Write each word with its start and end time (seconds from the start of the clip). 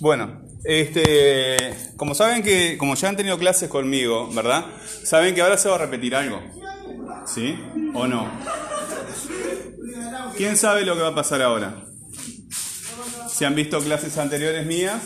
Bueno, 0.00 0.40
este, 0.64 1.74
como 1.96 2.14
saben 2.14 2.42
que, 2.42 2.78
como 2.78 2.94
ya 2.94 3.10
han 3.10 3.16
tenido 3.16 3.38
clases 3.38 3.68
conmigo, 3.68 4.30
¿verdad? 4.32 4.64
Saben 5.04 5.34
que 5.34 5.42
ahora 5.42 5.58
se 5.58 5.68
va 5.68 5.74
a 5.74 5.78
repetir 5.78 6.14
algo. 6.14 6.40
¿Sí? 7.26 7.58
¿O 7.94 8.06
no? 8.06 8.26
¿Quién 10.36 10.56
sabe 10.56 10.86
lo 10.86 10.94
que 10.94 11.02
va 11.02 11.08
a 11.08 11.14
pasar 11.14 11.42
ahora? 11.42 11.84
Si 13.28 13.44
han 13.44 13.54
visto 13.54 13.78
clases 13.80 14.16
anteriores 14.16 14.66
mías, 14.66 15.02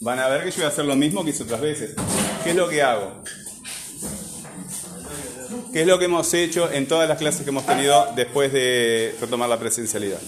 van 0.00 0.18
a 0.18 0.28
ver 0.28 0.44
que 0.44 0.50
yo 0.50 0.56
voy 0.56 0.64
a 0.64 0.68
hacer 0.68 0.86
lo 0.86 0.96
mismo 0.96 1.22
que 1.22 1.30
hice 1.30 1.42
otras 1.42 1.60
veces. 1.60 1.94
¿Qué 2.42 2.50
es 2.50 2.56
lo 2.56 2.68
que 2.68 2.82
hago? 2.82 3.22
¿Qué 5.72 5.82
es 5.82 5.86
lo 5.86 5.98
que 5.98 6.06
hemos 6.06 6.32
hecho 6.32 6.70
en 6.72 6.86
todas 6.86 7.08
las 7.08 7.18
clases 7.18 7.42
que 7.42 7.50
hemos 7.50 7.66
tenido 7.66 8.06
después 8.16 8.52
de 8.52 9.14
retomar 9.20 9.50
la 9.50 9.58
presencialidad? 9.58 10.20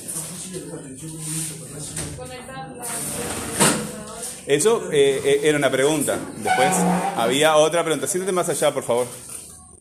Eso 4.46 4.90
eh, 4.92 5.20
eh, 5.24 5.40
era 5.44 5.58
una 5.58 5.70
pregunta. 5.70 6.18
Después 6.38 6.68
había 7.16 7.56
otra 7.56 7.82
pregunta. 7.82 8.06
Siéntate 8.06 8.32
más 8.32 8.48
allá, 8.48 8.72
por 8.72 8.84
favor. 8.84 9.06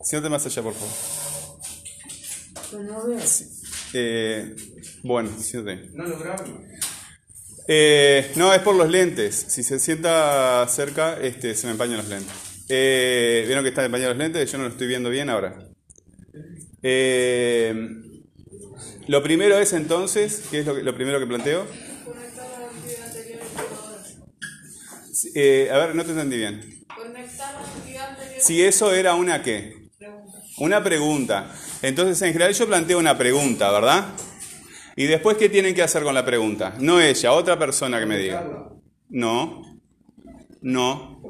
Siéntate 0.02 0.30
más 0.30 0.44
allá, 0.46 0.62
por 0.62 0.74
favor. 0.74 0.94
Sí. 3.24 3.44
Eh, 3.94 4.54
bueno, 5.02 5.30
siéntate. 5.38 5.88
No. 5.94 6.04
Eh, 7.68 8.30
no, 8.36 8.52
es 8.54 8.60
por 8.60 8.74
los 8.76 8.88
lentes. 8.88 9.34
Si 9.48 9.62
se 9.62 9.78
sienta 9.78 10.66
cerca, 10.68 11.18
este, 11.20 11.54
se 11.54 11.66
me 11.66 11.72
empañan 11.72 11.98
los 11.98 12.08
lentes. 12.08 12.32
Eh, 12.68 13.44
¿Vieron 13.46 13.62
que 13.64 13.70
están 13.70 13.84
empañados 13.86 14.16
los 14.16 14.22
lentes? 14.24 14.50
Yo 14.50 14.58
no 14.58 14.64
lo 14.64 14.70
estoy 14.70 14.86
viendo 14.88 15.10
bien 15.10 15.30
ahora. 15.30 15.56
Eh, 16.82 17.74
lo 19.08 19.22
primero 19.22 19.58
es 19.58 19.72
entonces, 19.72 20.42
¿qué 20.50 20.60
es 20.60 20.66
lo, 20.66 20.74
que- 20.74 20.82
lo 20.82 20.94
primero 20.94 21.18
que 21.20 21.26
planteo? 21.26 21.66
Eh, 25.34 25.68
a 25.72 25.78
ver, 25.78 25.94
no 25.94 26.04
te 26.04 26.10
entendí 26.10 26.36
bien. 26.36 26.84
Si 28.40 28.62
eso 28.62 28.92
era 28.92 29.14
una 29.14 29.42
qué? 29.42 29.88
Una 30.58 30.82
pregunta. 30.82 31.52
Entonces, 31.82 32.20
en 32.22 32.32
general 32.32 32.52
yo 32.54 32.66
planteo 32.66 32.98
una 32.98 33.16
pregunta, 33.16 33.70
¿verdad? 33.70 34.06
Y 34.96 35.04
después, 35.04 35.36
¿qué 35.36 35.48
tienen 35.48 35.74
que 35.74 35.82
hacer 35.82 36.02
con 36.02 36.14
la 36.14 36.24
pregunta? 36.24 36.74
No 36.80 37.00
ella, 37.00 37.32
otra 37.32 37.58
persona 37.58 37.98
que 38.00 38.06
me 38.06 38.18
diga. 38.18 38.70
No. 39.10 39.62
No. 40.62 41.20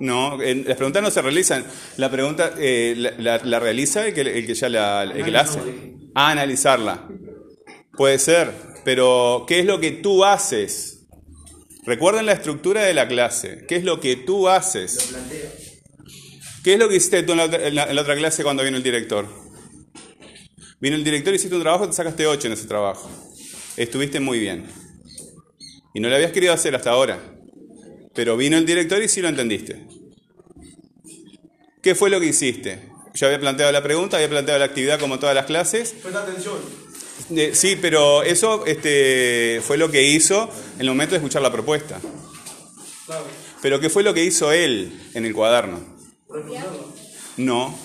No, 0.00 0.42
en- 0.42 0.64
las 0.66 0.76
preguntas 0.76 1.02
no 1.02 1.10
se 1.10 1.22
realizan. 1.22 1.64
La 1.96 2.10
pregunta 2.10 2.54
eh, 2.58 2.94
la, 2.96 3.12
la- 3.18 3.38
la 3.44 3.60
realiza 3.60 4.06
el 4.06 4.14
que, 4.14 4.22
el 4.22 4.46
que 4.46 4.54
ya 4.54 4.68
la, 4.68 5.02
el 5.04 5.24
que 5.24 5.30
la 5.30 5.40
hace. 5.40 5.60
A 6.14 6.30
analizarla. 6.30 7.06
Puede 7.92 8.18
ser, 8.18 8.52
pero 8.84 9.44
¿qué 9.46 9.60
es 9.60 9.66
lo 9.66 9.78
que 9.78 9.90
tú 9.92 10.24
haces? 10.24 10.89
Recuerden 11.84 12.26
la 12.26 12.32
estructura 12.32 12.82
de 12.84 12.94
la 12.94 13.08
clase. 13.08 13.64
¿Qué 13.66 13.76
es 13.76 13.84
lo 13.84 14.00
que 14.00 14.16
tú 14.16 14.48
haces? 14.48 15.12
¿Qué 16.62 16.74
es 16.74 16.78
lo 16.78 16.88
que 16.88 16.96
hiciste 16.96 17.22
tú 17.22 17.32
en 17.32 17.38
la, 17.38 17.44
otra- 17.44 17.66
en 17.66 17.74
la- 17.74 17.84
en 17.84 17.96
la 17.96 18.02
otra 18.02 18.16
clase 18.16 18.42
cuando 18.42 18.62
vino 18.62 18.76
el 18.76 18.82
director? 18.82 19.26
Vino 20.80 20.96
el 20.96 21.04
director, 21.04 21.34
hiciste 21.34 21.54
un 21.56 21.62
trabajo, 21.62 21.86
te 21.88 21.94
sacaste 21.94 22.26
8 22.26 22.46
en 22.48 22.52
ese 22.54 22.66
trabajo. 22.66 23.10
Estuviste 23.76 24.20
muy 24.20 24.38
bien. 24.38 24.66
Y 25.94 26.00
no 26.00 26.08
lo 26.08 26.14
habías 26.14 26.32
querido 26.32 26.52
hacer 26.52 26.74
hasta 26.74 26.90
ahora. 26.90 27.18
Pero 28.14 28.36
vino 28.36 28.56
el 28.56 28.66
director 28.66 29.02
y 29.02 29.08
sí 29.08 29.20
lo 29.22 29.28
entendiste. 29.28 29.86
¿Qué 31.82 31.94
fue 31.94 32.10
lo 32.10 32.20
que 32.20 32.26
hiciste? 32.26 32.88
Yo 33.14 33.26
había 33.26 33.40
planteado 33.40 33.72
la 33.72 33.82
pregunta, 33.82 34.16
había 34.16 34.28
planteado 34.28 34.58
la 34.58 34.66
actividad 34.66 35.00
como 35.00 35.18
todas 35.18 35.34
las 35.34 35.46
clases. 35.46 35.92
Presta 36.02 36.22
atención. 36.22 36.58
Eh, 37.34 37.50
sí, 37.54 37.76
pero 37.80 38.22
eso 38.22 38.66
este, 38.66 39.60
fue 39.62 39.76
lo 39.76 39.90
que 39.90 40.02
hizo 40.02 40.50
en 40.74 40.80
el 40.80 40.88
momento 40.88 41.12
de 41.12 41.18
escuchar 41.18 41.42
la 41.42 41.52
propuesta. 41.52 42.00
Pero 43.62 43.80
¿qué 43.80 43.90
fue 43.90 44.02
lo 44.02 44.14
que 44.14 44.24
hizo 44.24 44.52
él 44.52 45.00
en 45.14 45.24
el 45.26 45.34
cuaderno? 45.34 45.80
No. 47.36 47.78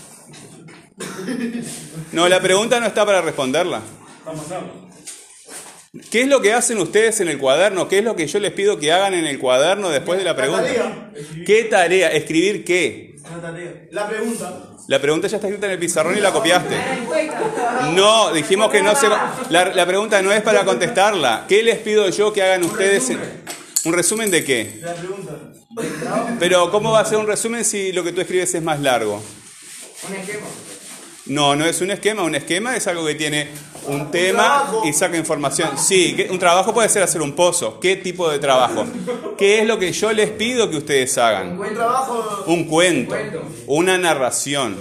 No, 2.12 2.30
la 2.30 2.42
pregunta 2.42 2.80
no 2.80 2.88
está 2.88 3.06
para 3.06 3.22
responderla. 3.22 3.82
¿Qué 6.10 6.22
es 6.22 6.28
lo 6.28 6.42
que 6.42 6.54
hacen 6.54 6.78
ustedes 6.78 7.20
en 7.22 7.30
el 7.30 7.38
cuaderno? 7.38 7.88
¿Qué 7.88 8.00
es 8.00 8.04
lo 8.04 8.16
que 8.16 8.28
yo 8.28 8.40
les 8.40 8.52
pido 8.52 8.80
que 8.80 8.92
hagan 8.92 9.14
en 9.14 9.26
el 9.26 9.40
cuaderno 9.40 9.90
después 9.90 10.20
de 10.20 10.26
la 10.26 10.36
pregunta? 10.36 11.12
¿Qué 11.46 11.64
tarea? 11.66 12.10
¿Escribir 12.10 12.66
qué? 12.66 13.16
La 13.92 14.08
pregunta. 14.08 14.65
La 14.88 15.00
pregunta 15.00 15.28
ya 15.28 15.38
está 15.38 15.48
escrita 15.48 15.68
en 15.68 15.74
el 15.74 15.80
pizarrón 15.80 16.18
y 16.18 16.22
la 16.22 16.32
copiaste. 16.32 16.76
No, 17.94 18.32
dijimos 18.34 18.72
que 18.72 18.82
no 18.82 18.96
se... 18.96 19.08
La, 19.50 19.66
la 19.66 19.86
pregunta 19.86 20.22
no 20.22 20.32
es 20.32 20.42
para 20.42 20.64
contestarla. 20.66 21.46
¿Qué 21.48 21.64
les 21.64 21.80
pido 21.80 22.08
yo 22.10 22.32
que 22.34 22.44
hagan 22.44 22.64
ustedes? 22.64 23.12
¿Un 23.86 23.94
resumen 23.94 24.32
de 24.32 24.44
qué? 24.44 24.82
Pero 26.40 26.72
¿cómo 26.72 26.92
va 26.92 27.02
a 27.02 27.06
ser 27.06 27.18
un 27.18 27.28
resumen 27.28 27.66
si 27.66 27.92
lo 27.92 28.04
que 28.04 28.12
tú 28.12 28.22
escribes 28.22 28.54
es 28.54 28.64
más 28.64 28.80
largo? 28.80 29.22
Un 30.08 30.16
esquema. 30.16 30.46
No, 31.28 31.56
no 31.56 31.66
es 31.66 31.82
un 31.82 31.92
esquema. 31.92 32.24
Un 32.24 32.36
esquema 32.36 32.76
es 32.76 32.88
algo 32.88 33.06
que 33.06 33.16
tiene 33.16 33.50
un 33.88 34.12
tema 34.12 34.72
y 34.84 34.94
saca 34.94 35.18
información. 35.18 35.78
Sí, 35.78 36.16
un 36.30 36.40
trabajo 36.40 36.74
puede 36.74 36.90
ser 36.90 37.04
hacer 37.04 37.22
un 37.22 37.34
pozo. 37.34 37.80
¿Qué 37.80 37.96
tipo 37.98 38.30
de 38.30 38.40
trabajo? 38.40 38.86
¿Qué 39.38 39.60
es 39.60 39.68
lo 39.68 39.78
que 39.80 39.92
yo 39.92 40.12
les 40.14 40.30
pido 40.32 40.70
que 40.70 40.78
ustedes 40.78 41.18
hagan? 41.18 41.58
Buen 41.58 41.74
trabajo. 41.74 42.44
Un 42.48 42.66
cuento, 42.66 43.16
una 43.68 43.98
narración, 43.98 44.78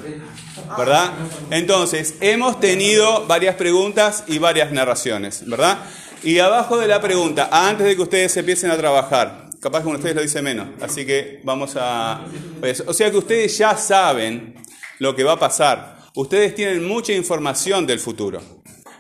¿verdad? 0.77 1.13
Entonces, 1.51 2.15
hemos 2.21 2.61
tenido 2.61 3.27
varias 3.27 3.57
preguntas 3.57 4.25
y 4.27 4.39
varias 4.39 4.73
narraciones, 4.73 5.49
¿verdad? 5.49 5.79
Y 6.23 6.39
abajo 6.39 6.79
de 6.79 6.89
la 6.89 7.01
pregunta, 7.01 7.49
antes 7.53 7.87
de 7.87 7.97
que 7.97 8.03
ustedes 8.03 8.37
empiecen 8.37 8.71
a 8.71 8.77
trabajar, 8.77 9.51
capaz 9.61 9.81
que 9.81 9.85
con 9.85 9.97
ustedes 9.97 10.17
lo 10.17 10.23
dice 10.23 10.41
menos, 10.41 10.69
así 10.81 11.05
que 11.05 11.41
vamos 11.45 11.75
a... 11.77 12.25
pues, 12.61 12.83
o 12.87 12.95
sea 12.95 13.11
que 13.11 13.19
ustedes 13.19 13.57
ya 13.59 13.77
saben 13.77 14.55
lo 14.99 15.15
que 15.15 15.25
va 15.25 15.33
a 15.33 15.39
pasar. 15.39 15.99
Ustedes 16.15 16.55
tienen 16.55 16.87
mucha 16.87 17.13
información 17.13 17.87
del 17.87 17.99
futuro. 17.99 18.41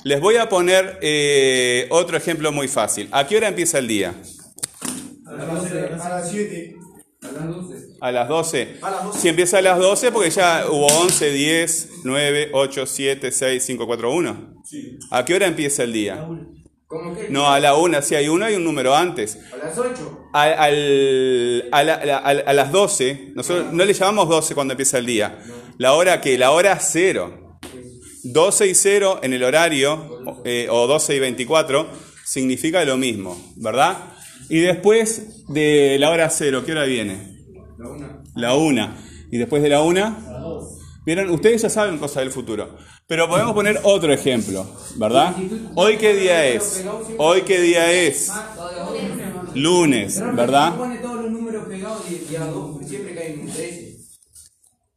Les 0.04 0.20
voy 0.20 0.36
a 0.36 0.48
poner 0.48 0.98
eh, 1.02 1.86
otro 1.90 2.16
ejemplo 2.16 2.52
muy 2.52 2.68
fácil. 2.68 3.08
¿A 3.10 3.26
qué 3.26 3.36
hora 3.38 3.48
empieza 3.48 3.78
el 3.78 3.88
día? 3.88 4.14
A 5.26 5.32
las 5.32 6.30
7. 6.30 6.76
A 7.22 7.32
las 7.32 7.48
12. 7.48 7.96
A 8.00 8.12
las 8.12 8.28
12. 8.28 8.78
Si 9.18 9.28
empieza 9.28 9.58
a 9.58 9.62
las 9.62 9.78
12, 9.78 10.12
porque 10.12 10.28
ya 10.30 10.66
hubo 10.70 10.86
11, 10.86 11.30
10, 11.32 11.88
9, 12.04 12.50
8, 12.52 12.86
7, 12.86 13.32
6, 13.32 13.64
5, 13.64 13.86
4, 13.86 14.12
1. 14.12 14.54
Sí. 14.64 14.98
¿A 15.10 15.24
qué 15.24 15.34
hora 15.34 15.46
empieza 15.46 15.82
el 15.84 15.92
día? 15.94 16.26
¿Cómo 16.86 17.16
que? 17.16 17.28
No, 17.30 17.50
a 17.50 17.58
la 17.58 17.74
1. 17.74 18.02
Si 18.02 18.14
hay 18.14 18.28
uno, 18.28 18.44
hay 18.44 18.56
un 18.56 18.64
número 18.64 18.94
antes. 18.94 19.38
A 19.52 19.56
las 19.56 19.78
8. 19.78 20.20
A, 20.34 20.42
al- 20.42 21.64
a 21.72 21.82
la- 21.82 21.94
a 21.94 22.34
la- 22.34 22.42
a 22.42 22.52
las 22.52 22.70
12, 22.70 23.32
nosotros 23.34 23.72
no 23.72 23.84
le 23.84 23.94
llamamos 23.94 24.28
12 24.28 24.54
cuando 24.54 24.72
empieza 24.74 24.98
el 24.98 25.06
día. 25.06 25.38
La 25.78 25.94
hora 25.94 26.20
que, 26.20 26.36
la 26.36 26.50
hora 26.50 26.78
0. 26.78 27.43
12 28.24 28.66
y 28.66 28.74
0 28.74 29.20
en 29.22 29.32
el 29.32 29.44
horario, 29.44 29.94
o, 30.26 30.42
eh, 30.44 30.66
o 30.70 30.86
12 30.86 31.16
y 31.16 31.18
24, 31.20 31.86
significa 32.24 32.84
lo 32.84 32.96
mismo, 32.96 33.38
¿verdad? 33.56 33.98
Y 34.48 34.60
después 34.60 35.44
de 35.48 35.96
la 35.98 36.10
hora 36.10 36.30
0, 36.30 36.62
¿qué 36.64 36.72
hora 36.72 36.84
viene? 36.84 37.38
La 37.78 37.88
1. 37.88 38.22
La 38.34 38.54
una. 38.54 38.96
¿Y 39.30 39.38
después 39.38 39.62
de 39.62 39.68
la 39.68 39.82
una? 39.82 40.18
Vieron, 41.04 41.28
ustedes 41.30 41.62
ya 41.62 41.68
saben 41.68 41.98
cosas 41.98 42.22
del 42.22 42.30
futuro. 42.30 42.76
Pero 43.06 43.28
podemos 43.28 43.52
poner 43.52 43.80
otro 43.82 44.12
ejemplo, 44.12 44.66
¿verdad? 44.96 45.34
¿Hoy 45.74 45.98
qué 45.98 46.14
día 46.14 46.46
es? 46.46 46.82
¿Hoy 47.18 47.42
qué 47.42 47.60
día 47.60 47.92
es? 47.92 48.32
Lunes, 49.54 50.20
¿verdad? 50.34 50.74
Números 51.28 51.66
pegados 51.66 52.02
y, 52.10 52.32
y 52.32 52.36
a 52.36 52.46
2, 52.46 52.86
siempre 52.86 53.14
cae 53.14 53.38
un 53.38 53.50
13. 53.50 53.98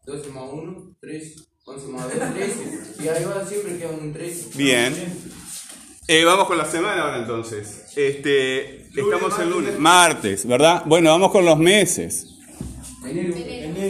12 0.06 0.30
más 0.30 0.44
1, 0.54 0.96
13. 1.02 1.36
11 1.70 1.88
más 1.90 2.04
2, 2.04 2.34
13. 2.34 3.04
Y 3.04 3.08
ahí 3.10 3.26
va, 3.26 3.46
siempre 3.46 3.78
queda 3.78 3.90
un 3.90 4.14
13. 4.14 4.58
Bien. 4.58 4.96
Eh, 6.08 6.24
vamos 6.24 6.48
con 6.48 6.58
la 6.58 6.64
semana 6.64 7.02
ahora 7.02 7.18
entonces. 7.18 7.84
Este, 7.94 8.84
estamos 8.84 9.38
el 9.38 9.50
lunes. 9.50 9.78
Martes, 9.78 10.48
¿verdad? 10.48 10.84
Bueno, 10.86 11.10
vamos 11.10 11.30
con 11.30 11.44
los 11.44 11.60
meses. 11.60 12.36
Enero. 13.06 13.36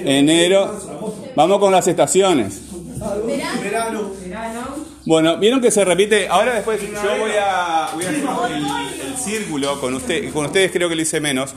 Enero. 0.09 0.79
Vamos 1.35 1.59
con 1.59 1.71
las 1.71 1.87
estaciones. 1.87 2.61
Verano. 3.61 4.11
Bueno, 5.05 5.37
vieron 5.37 5.61
que 5.61 5.69
se 5.69 5.85
repite. 5.85 6.27
Ahora 6.27 6.55
después 6.55 6.81
yo 6.81 7.17
voy 7.19 7.31
a, 7.39 7.91
voy 7.93 8.05
a 8.05 8.09
hacer 8.09 8.25
el, 8.55 9.07
el 9.07 9.17
círculo 9.17 9.79
con 9.79 9.93
usted, 9.93 10.33
con 10.33 10.47
ustedes 10.47 10.71
creo 10.71 10.89
que 10.89 10.95
lo 10.95 11.01
hice 11.03 11.21
menos. 11.21 11.53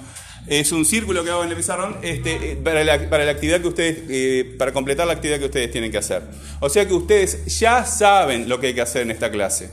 Es 0.46 0.72
un 0.72 0.84
círculo 0.84 1.22
que 1.22 1.30
hago 1.30 1.44
en 1.44 1.50
el 1.50 1.56
pizarrón 1.56 1.96
este, 2.02 2.52
eh, 2.52 2.56
para, 2.56 2.82
la, 2.84 2.94
actividad 3.30 3.60
que 3.60 3.68
ustedes, 3.68 3.98
eh, 4.08 4.56
para 4.58 4.72
completar 4.72 5.06
la 5.06 5.12
actividad 5.12 5.38
que 5.38 5.46
ustedes 5.46 5.70
tienen 5.70 5.92
que 5.92 5.98
hacer. 5.98 6.22
O 6.60 6.68
sea 6.68 6.86
que 6.86 6.94
ustedes 6.94 7.58
ya 7.58 7.84
saben 7.84 8.48
lo 8.48 8.58
que 8.60 8.68
hay 8.68 8.74
que 8.74 8.80
hacer 8.80 9.02
en 9.02 9.10
esta 9.10 9.30
clase, 9.30 9.70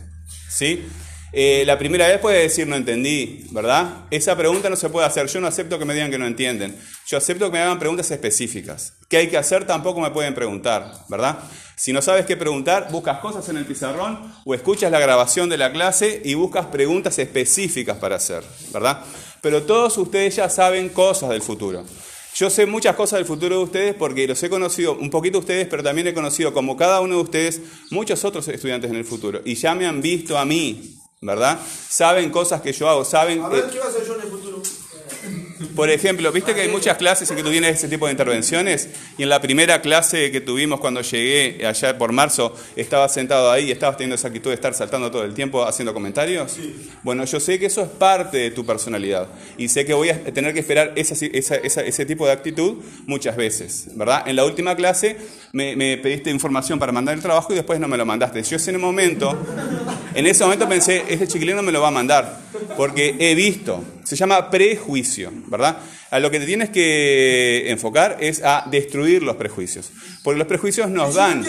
¿sí? 0.50 0.86
Eh, 1.34 1.64
la 1.66 1.78
primera 1.78 2.08
vez 2.08 2.20
puede 2.20 2.42
decir 2.42 2.68
no 2.68 2.76
entendí, 2.76 3.46
¿verdad? 3.52 4.06
Esa 4.12 4.36
pregunta 4.38 4.70
no 4.70 4.76
se 4.76 4.90
puede 4.90 5.06
hacer. 5.06 5.28
Yo 5.28 5.42
no 5.42 5.48
acepto 5.48 5.78
que 5.78 5.86
me 5.86 5.94
digan 5.94 6.10
que 6.10 6.18
no 6.18 6.26
entienden. 6.26 6.76
Yo 7.06 7.18
acepto 7.18 7.46
que 7.48 7.52
me 7.52 7.60
hagan 7.60 7.80
preguntas 7.80 8.10
específicas. 8.12 8.94
¿Qué 9.10 9.18
hay 9.18 9.28
que 9.28 9.38
hacer? 9.38 9.66
Tampoco 9.66 10.00
me 10.00 10.12
pueden 10.12 10.34
preguntar, 10.34 10.92
¿verdad? 11.10 11.40
Si 11.76 11.94
no 11.94 12.02
sabes 12.02 12.26
qué 12.26 12.38
preguntar, 12.38 12.88
buscas 12.92 13.20
cosas 13.20 13.48
en 13.50 13.58
el 13.58 13.66
pizarrón 13.66 14.34
o 14.46 14.56
escuchas 14.56 14.92
la 14.92 15.00
grabación 15.00 15.48
de 15.48 15.58
la 15.58 15.72
clase 15.72 16.22
y 16.26 16.34
buscas 16.34 16.66
preguntas 16.68 17.20
específicas 17.20 17.98
para 17.98 18.16
hacer, 18.16 18.44
¿verdad? 18.74 19.04
Pero 19.42 19.64
todos 19.64 19.98
ustedes 19.98 20.36
ya 20.36 20.50
saben 20.50 20.90
cosas 20.90 21.30
del 21.30 21.42
futuro. 21.42 21.84
Yo 22.36 22.52
sé 22.52 22.68
muchas 22.68 22.96
cosas 22.96 23.18
del 23.18 23.26
futuro 23.26 23.58
de 23.58 23.64
ustedes 23.64 23.96
porque 23.96 24.28
los 24.28 24.42
he 24.44 24.50
conocido 24.50 24.94
un 24.94 25.10
poquito 25.10 25.40
ustedes, 25.40 25.68
pero 25.68 25.82
también 25.82 26.08
he 26.08 26.14
conocido 26.14 26.54
como 26.54 26.78
cada 26.78 27.02
uno 27.02 27.16
de 27.16 27.22
ustedes 27.22 27.62
muchos 27.90 28.24
otros 28.26 28.48
estudiantes 28.48 28.92
en 28.92 28.98
el 28.98 29.06
futuro. 29.06 29.42
Y 29.44 29.56
ya 29.56 29.74
me 29.74 29.88
han 29.88 30.02
visto 30.02 30.38
a 30.38 30.46
mí, 30.46 31.00
¿verdad? 31.20 31.60
Saben 31.90 32.30
cosas 32.30 32.62
que 32.62 32.74
yo 32.74 32.88
hago, 32.88 33.04
saben... 33.04 33.42
A 33.42 33.50
ver, 33.50 33.70
¿qué 33.72 33.80
va 33.80 33.86
a 33.86 33.90
hacer 33.90 34.06
yo 34.06 34.16
en 34.16 34.22
el 34.22 34.28
futuro? 34.28 34.62
Por 35.78 35.90
ejemplo, 35.90 36.30
viste 36.34 36.54
que 36.54 36.62
hay 36.62 36.68
muchas 36.68 36.98
clases 36.98 37.30
en 37.32 37.38
que 37.38 37.44
tú 37.44 37.52
tienes 37.52 37.78
ese 37.78 37.88
tipo 37.88 38.06
de 38.08 38.12
intervenciones 38.12 38.90
y 39.18 39.24
en 39.24 39.30
la 39.30 39.40
primera 39.40 39.80
clase 39.82 40.32
que 40.32 40.42
tuvimos 40.42 40.80
cuando 40.82 41.02
llegué 41.02 41.66
allá 41.66 41.98
por 41.98 42.12
marzo, 42.12 42.54
estabas 42.76 43.14
sentado 43.14 43.50
ahí 43.52 43.66
y 43.68 43.72
estabas 43.72 43.96
teniendo 43.96 44.16
esa 44.16 44.28
actitud 44.28 44.50
de 44.50 44.56
estar 44.56 44.74
saltando 44.74 45.10
todo 45.12 45.24
el 45.24 45.34
tiempo 45.34 45.64
haciendo 45.66 45.94
comentarios. 45.94 46.58
Bueno, 47.04 47.24
yo 47.26 47.40
sé 47.40 47.60
que 47.60 47.68
eso 47.68 47.84
es 47.84 47.90
parte 47.90 48.38
de 48.38 48.52
tu 48.52 48.66
personalidad 48.66 49.28
y 49.58 49.70
sé 49.70 49.86
que 49.86 49.94
voy 49.94 50.10
a 50.10 50.22
tener 50.34 50.54
que 50.54 50.60
esperar 50.62 50.94
esa- 50.96 51.14
esa- 51.32 51.56
esa- 51.56 51.82
ese 51.82 52.06
tipo 52.06 52.26
de 52.26 52.32
actitud 52.34 52.78
muchas 53.06 53.36
veces, 53.38 53.88
¿verdad? 53.96 54.28
En 54.28 54.36
la 54.36 54.44
última 54.46 54.76
clase 54.76 55.16
me, 55.54 55.76
me 55.76 55.98
pediste 55.98 56.30
información 56.32 56.80
para 56.80 56.92
mandar 56.92 57.16
el 57.16 57.22
trabajo 57.22 57.54
y 57.54 57.56
después 57.56 57.80
no 57.80 57.88
me 57.88 57.98
lo 57.98 58.06
mandaste. 58.06 58.42
Yo 58.42 58.56
en 58.56 58.62
ese 58.62 58.78
momento, 58.78 59.38
en 60.16 60.26
ese 60.26 60.44
momento 60.44 60.68
pensé, 60.68 61.04
este 61.08 61.28
chiquilino 61.28 61.62
me 61.62 61.72
lo 61.72 61.82
va 61.82 61.90
a 61.90 61.92
mandar 61.92 62.40
porque 62.76 63.16
he 63.20 63.36
visto, 63.36 63.84
se 64.08 64.16
llama 64.16 64.50
prejuicio, 64.50 65.32
¿verdad? 65.48 65.80
A 66.12 66.20
lo 66.20 66.32
que 66.32 66.40
te 66.40 66.46
tienes 66.46 66.70
que 66.70 67.70
enfocar 67.70 68.16
es 68.22 68.42
a 68.42 68.66
destruir 68.72 69.22
los 69.22 69.36
prejuicios, 69.36 69.92
porque 70.24 70.38
los 70.38 70.48
prejuicios 70.48 70.90
nos 70.90 71.16
dan... 71.16 71.44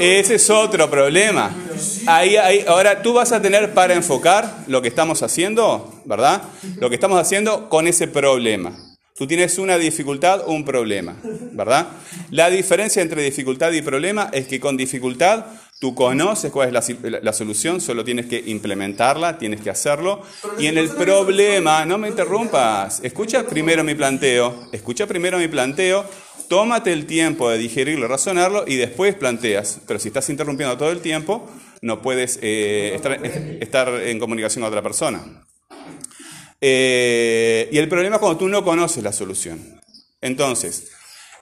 Ese 0.00 0.34
es 0.34 0.50
otro 0.50 0.90
problema. 0.90 1.54
Ahí, 2.06 2.34
ahí, 2.36 2.64
ahora 2.66 3.02
tú 3.02 3.12
vas 3.12 3.30
a 3.30 3.40
tener 3.40 3.72
para 3.72 3.94
enfocar 3.94 4.64
lo 4.66 4.82
que 4.82 4.88
estamos 4.88 5.22
haciendo, 5.22 6.02
¿verdad? 6.04 6.42
Lo 6.80 6.88
que 6.88 6.96
estamos 6.96 7.20
haciendo 7.20 7.68
con 7.68 7.86
ese 7.86 8.08
problema. 8.08 8.76
Tú 9.16 9.28
tienes 9.28 9.58
una 9.58 9.78
dificultad 9.78 10.40
o 10.40 10.52
un 10.52 10.64
problema, 10.64 11.14
¿verdad? 11.52 11.86
La 12.30 12.50
diferencia 12.50 13.00
entre 13.00 13.22
dificultad 13.22 13.70
y 13.70 13.80
problema 13.80 14.28
es 14.32 14.48
que 14.48 14.58
con 14.58 14.76
dificultad 14.76 15.44
tú 15.78 15.94
conoces 15.94 16.50
cuál 16.50 16.68
es 16.68 16.72
la, 17.02 17.10
la- 17.10 17.20
la 17.20 17.32
solución, 17.32 17.80
solo 17.80 18.04
tienes 18.04 18.26
que 18.26 18.42
implementarla, 18.46 19.38
tienes 19.38 19.60
que 19.60 19.70
hacerlo. 19.70 20.22
Y 20.58 20.66
en 20.66 20.78
el 20.78 20.88
problema, 20.90 21.84
no 21.84 21.98
me 21.98 22.08
interrumpas, 22.08 23.00
escucha 23.04 23.44
primero 23.46 23.84
mi 23.84 23.94
planteo, 23.94 24.68
escucha 24.72 25.06
primero 25.06 25.38
mi 25.38 25.48
planteo, 25.48 26.04
tómate 26.48 26.92
el 26.92 27.06
tiempo 27.06 27.50
de 27.50 27.58
digerirlo, 27.58 28.08
razonarlo 28.08 28.64
y 28.66 28.76
después 28.76 29.14
planteas. 29.14 29.80
Pero 29.86 29.98
si 29.98 30.08
estás 30.08 30.28
interrumpiendo 30.30 30.76
todo 30.78 30.90
el 30.90 31.00
tiempo, 31.00 31.50
no 31.82 32.00
puedes 32.00 32.38
eh, 32.40 32.92
estar, 32.94 33.20
estar 33.60 33.88
en 34.02 34.18
comunicación 34.18 34.62
con 34.62 34.68
otra 34.68 34.82
persona. 34.82 35.44
Eh, 36.60 37.68
y 37.72 37.78
el 37.78 37.88
problema 37.88 38.16
es 38.16 38.20
cuando 38.20 38.38
tú 38.38 38.48
no 38.48 38.64
conoces 38.64 39.02
la 39.02 39.12
solución. 39.12 39.80
Entonces, 40.20 40.90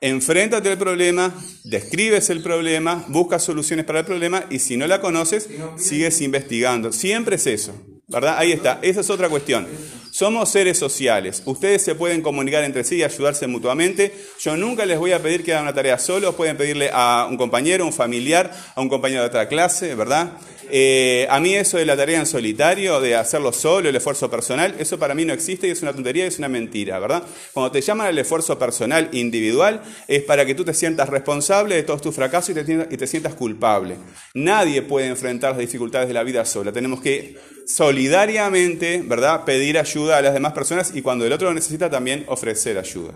enfréntate 0.02 0.68
al 0.68 0.78
problema, 0.78 1.32
describes 1.62 2.28
el 2.28 2.42
problema, 2.42 3.04
buscas 3.08 3.44
soluciones 3.44 3.86
para 3.86 4.00
el 4.00 4.04
problema 4.04 4.44
y 4.50 4.58
si 4.58 4.76
no 4.76 4.86
la 4.86 5.00
conoces, 5.00 5.48
sigues 5.76 6.20
investigando. 6.20 6.92
Siempre 6.92 7.36
es 7.36 7.46
eso, 7.46 7.72
¿verdad? 8.08 8.34
Ahí 8.36 8.52
está, 8.52 8.80
esa 8.82 9.00
es 9.00 9.08
otra 9.08 9.28
cuestión. 9.28 9.66
Somos 10.12 10.50
seres 10.50 10.76
sociales, 10.76 11.42
ustedes 11.46 11.80
se 11.80 11.94
pueden 11.94 12.20
comunicar 12.20 12.62
entre 12.64 12.84
sí 12.84 12.96
y 12.96 13.02
ayudarse 13.02 13.46
mutuamente. 13.46 14.12
Yo 14.40 14.58
nunca 14.58 14.84
les 14.84 14.98
voy 14.98 15.12
a 15.12 15.22
pedir 15.22 15.42
que 15.42 15.54
hagan 15.54 15.64
una 15.64 15.72
tarea 15.72 15.96
solos, 15.96 16.34
pueden 16.34 16.58
pedirle 16.58 16.90
a 16.92 17.26
un 17.30 17.38
compañero, 17.38 17.86
un 17.86 17.94
familiar, 17.94 18.52
a 18.74 18.82
un 18.82 18.90
compañero 18.90 19.22
de 19.22 19.28
otra 19.28 19.48
clase, 19.48 19.94
¿verdad? 19.94 20.34
Eh, 20.70 21.26
a 21.30 21.40
mí 21.40 21.54
eso 21.54 21.78
de 21.78 21.86
la 21.86 21.96
tarea 21.96 22.18
en 22.18 22.26
solitario, 22.26 23.00
de 23.00 23.16
hacerlo 23.16 23.54
solo, 23.54 23.88
el 23.88 23.96
esfuerzo 23.96 24.30
personal, 24.30 24.74
eso 24.78 24.98
para 24.98 25.14
mí 25.14 25.24
no 25.24 25.32
existe 25.32 25.66
y 25.66 25.70
es 25.70 25.80
una 25.80 25.94
tontería 25.94 26.24
y 26.24 26.28
es 26.28 26.38
una 26.38 26.48
mentira, 26.50 26.98
¿verdad? 26.98 27.22
Cuando 27.54 27.72
te 27.72 27.80
llaman 27.80 28.08
al 28.08 28.18
esfuerzo 28.18 28.58
personal 28.58 29.08
individual 29.12 29.82
es 30.08 30.22
para 30.24 30.44
que 30.44 30.54
tú 30.54 30.62
te 30.62 30.74
sientas 30.74 31.08
responsable 31.08 31.74
de 31.74 31.84
todos 31.84 32.02
tus 32.02 32.14
fracasos 32.14 32.50
y 32.50 32.54
te, 32.54 32.88
y 32.90 32.96
te 32.98 33.06
sientas 33.06 33.34
culpable. 33.34 33.96
Nadie 34.34 34.82
puede 34.82 35.06
enfrentar 35.06 35.52
las 35.52 35.60
dificultades 35.60 36.08
de 36.08 36.14
la 36.14 36.22
vida 36.22 36.44
sola. 36.44 36.70
Tenemos 36.70 37.00
que 37.00 37.36
solidariamente, 37.66 39.02
¿verdad?, 39.04 39.44
pedir 39.44 39.78
ayuda 39.78 40.01
a 40.10 40.22
las 40.22 40.34
demás 40.34 40.52
personas 40.52 40.92
y 40.94 41.02
cuando 41.02 41.24
el 41.24 41.32
otro 41.32 41.48
lo 41.48 41.54
necesita 41.54 41.88
también 41.90 42.24
ofrecer 42.28 42.78
ayuda. 42.78 43.12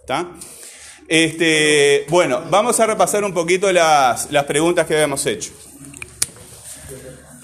¿Está? 0.00 0.28
Este, 1.06 2.06
bueno, 2.08 2.42
vamos 2.50 2.80
a 2.80 2.86
repasar 2.86 3.24
un 3.24 3.34
poquito 3.34 3.70
las, 3.70 4.30
las 4.30 4.44
preguntas 4.44 4.86
que 4.86 4.94
habíamos 4.94 5.24
hecho. 5.26 5.52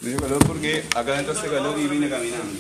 Me 0.01 0.11
dio 0.11 0.19
calor 0.19 0.47
porque 0.47 0.85
acá 0.97 1.13
adentro 1.13 1.35
hace 1.35 1.49
calor 1.49 1.79
y 1.79 1.87
vine 1.87 2.09
caminando. 2.09 2.59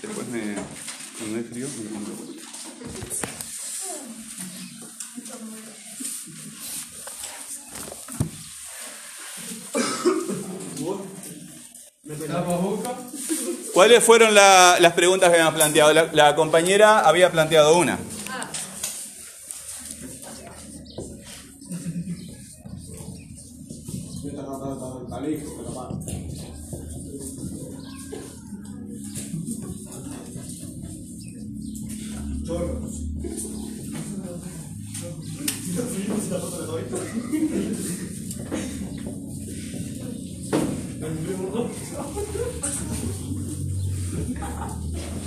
Después 0.00 0.28
me, 0.28 0.54
cuando 1.18 1.36
hay 1.38 1.44
frío, 1.44 1.66
me 1.68 2.33
¿Cuáles 13.72 14.04
fueron 14.04 14.34
la- 14.34 14.76
las 14.80 14.92
preguntas 14.92 15.28
que 15.30 15.34
habíamos 15.36 15.54
planteado? 15.54 15.92
La, 15.92 16.08
la 16.12 16.34
compañera 16.36 17.00
había 17.00 17.30
planteado 17.32 17.76
una. 17.76 17.98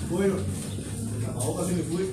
Bueno, 0.10 0.36
el 0.38 1.26
tapabocas 1.26 1.68
se 1.68 1.74
me 1.74 1.84
fue. 1.84 2.06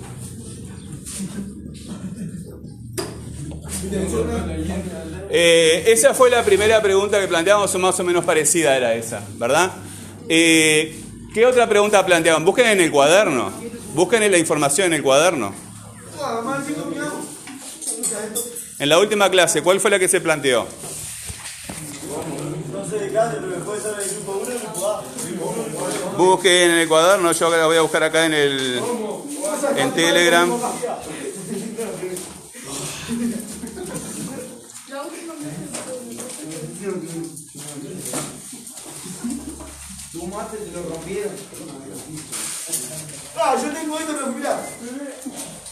Eh, 5.31 5.85
esa 5.87 6.15
fue 6.15 6.31
la 6.31 6.45
primera 6.45 6.81
pregunta 6.83 7.21
que 7.21 7.29
planteamos, 7.29 7.75
o 7.75 7.79
más 7.79 7.99
o 8.01 8.05
menos 8.05 8.25
parecida 8.25 8.77
era 8.77 8.95
esa, 8.95 9.23
¿verdad? 9.39 9.73
Eh, 10.29 11.01
¿Qué 11.33 11.47
otra 11.47 11.69
pregunta 11.69 12.05
planteaban? 12.05 12.45
Busquen 12.45 12.67
en 12.67 12.81
el 12.81 12.91
cuaderno, 12.91 13.53
busquen 13.95 14.31
la 14.31 14.39
información 14.39 14.89
en 14.89 14.95
el 14.95 15.03
cuaderno. 15.03 15.55
¿qué? 16.93 18.45
En 18.79 18.89
la 18.89 18.99
última 18.99 19.31
clase, 19.31 19.63
¿cuál 19.63 19.81
fue 19.81 19.91
la 19.91 19.99
que 19.99 20.09
se 20.09 20.21
planteó? 20.21 20.67
Busquen 26.17 26.71
en 26.71 26.79
el 26.79 26.89
cuaderno, 26.89 27.33
yo 27.33 27.51
la 27.51 27.67
voy 27.67 27.77
a 27.77 27.83
buscar 27.83 28.03
acá 28.03 28.27
en 28.27 28.35
el 28.35 28.83
en 29.77 29.93
Telegram. 29.93 30.51
Tu 40.13 40.27
mate 40.29 40.57
te 40.59 40.71
lo 40.71 40.83
rompieron. 40.89 41.33
Ah, 43.37 43.57
yo 43.61 43.73
tengo 43.73 43.99
esto, 43.99 44.13
pero 44.15 44.27
mirá. 44.29 44.61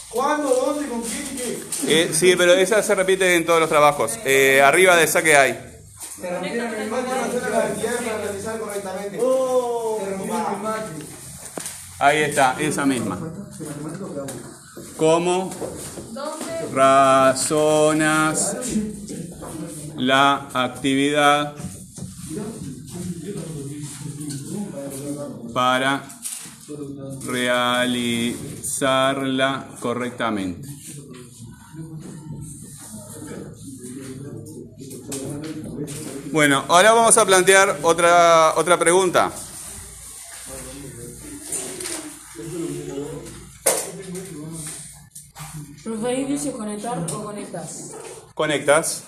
¿Cuándo, 0.09 0.49
dónde, 0.49 0.89
con 0.89 1.01
quién 1.01 1.27
y 1.33 1.37
qué? 1.37 1.63
Eh, 1.87 2.11
sí, 2.13 2.35
pero 2.35 2.53
esa 2.53 2.83
se 2.83 2.93
repite 2.93 3.35
en 3.35 3.45
todos 3.45 3.59
los 3.59 3.69
trabajos. 3.69 4.19
Eh, 4.25 4.61
arriba 4.61 4.95
de 4.97 5.05
esa 5.05 5.23
que 5.23 5.35
hay. 5.35 5.53
Te 6.21 6.29
rompieron 6.29 6.73
el 6.73 6.89
mate. 6.89 7.07
Para 7.07 7.25
hacer 7.25 7.49
la 7.49 7.57
actividad 7.59 7.95
para 7.95 8.17
realizar 8.17 8.59
correctamente. 8.59 9.17
Oh, 9.21 10.01
Te 10.03 10.11
rompieron 10.11 10.53
el 10.53 10.61
mate. 10.61 10.89
Ahí 12.03 12.23
está, 12.23 12.55
esa 12.59 12.85
misma. 12.85 13.17
¿Cómo 14.97 15.51
razonas 16.73 18.57
la 19.95 20.49
actividad 20.53 21.55
para 25.53 26.03
realizar 27.25 28.53
realizarla 28.63 29.67
correctamente. 29.79 30.67
Bueno, 36.31 36.65
ahora 36.67 36.93
vamos 36.93 37.17
a 37.17 37.25
plantear 37.25 37.79
otra, 37.83 38.53
otra 38.55 38.79
pregunta. 38.79 39.31
Dice 46.03 46.51
conectar 46.51 46.97
o 46.99 47.23
conectas. 47.23 47.95
Conectas. 48.33 49.03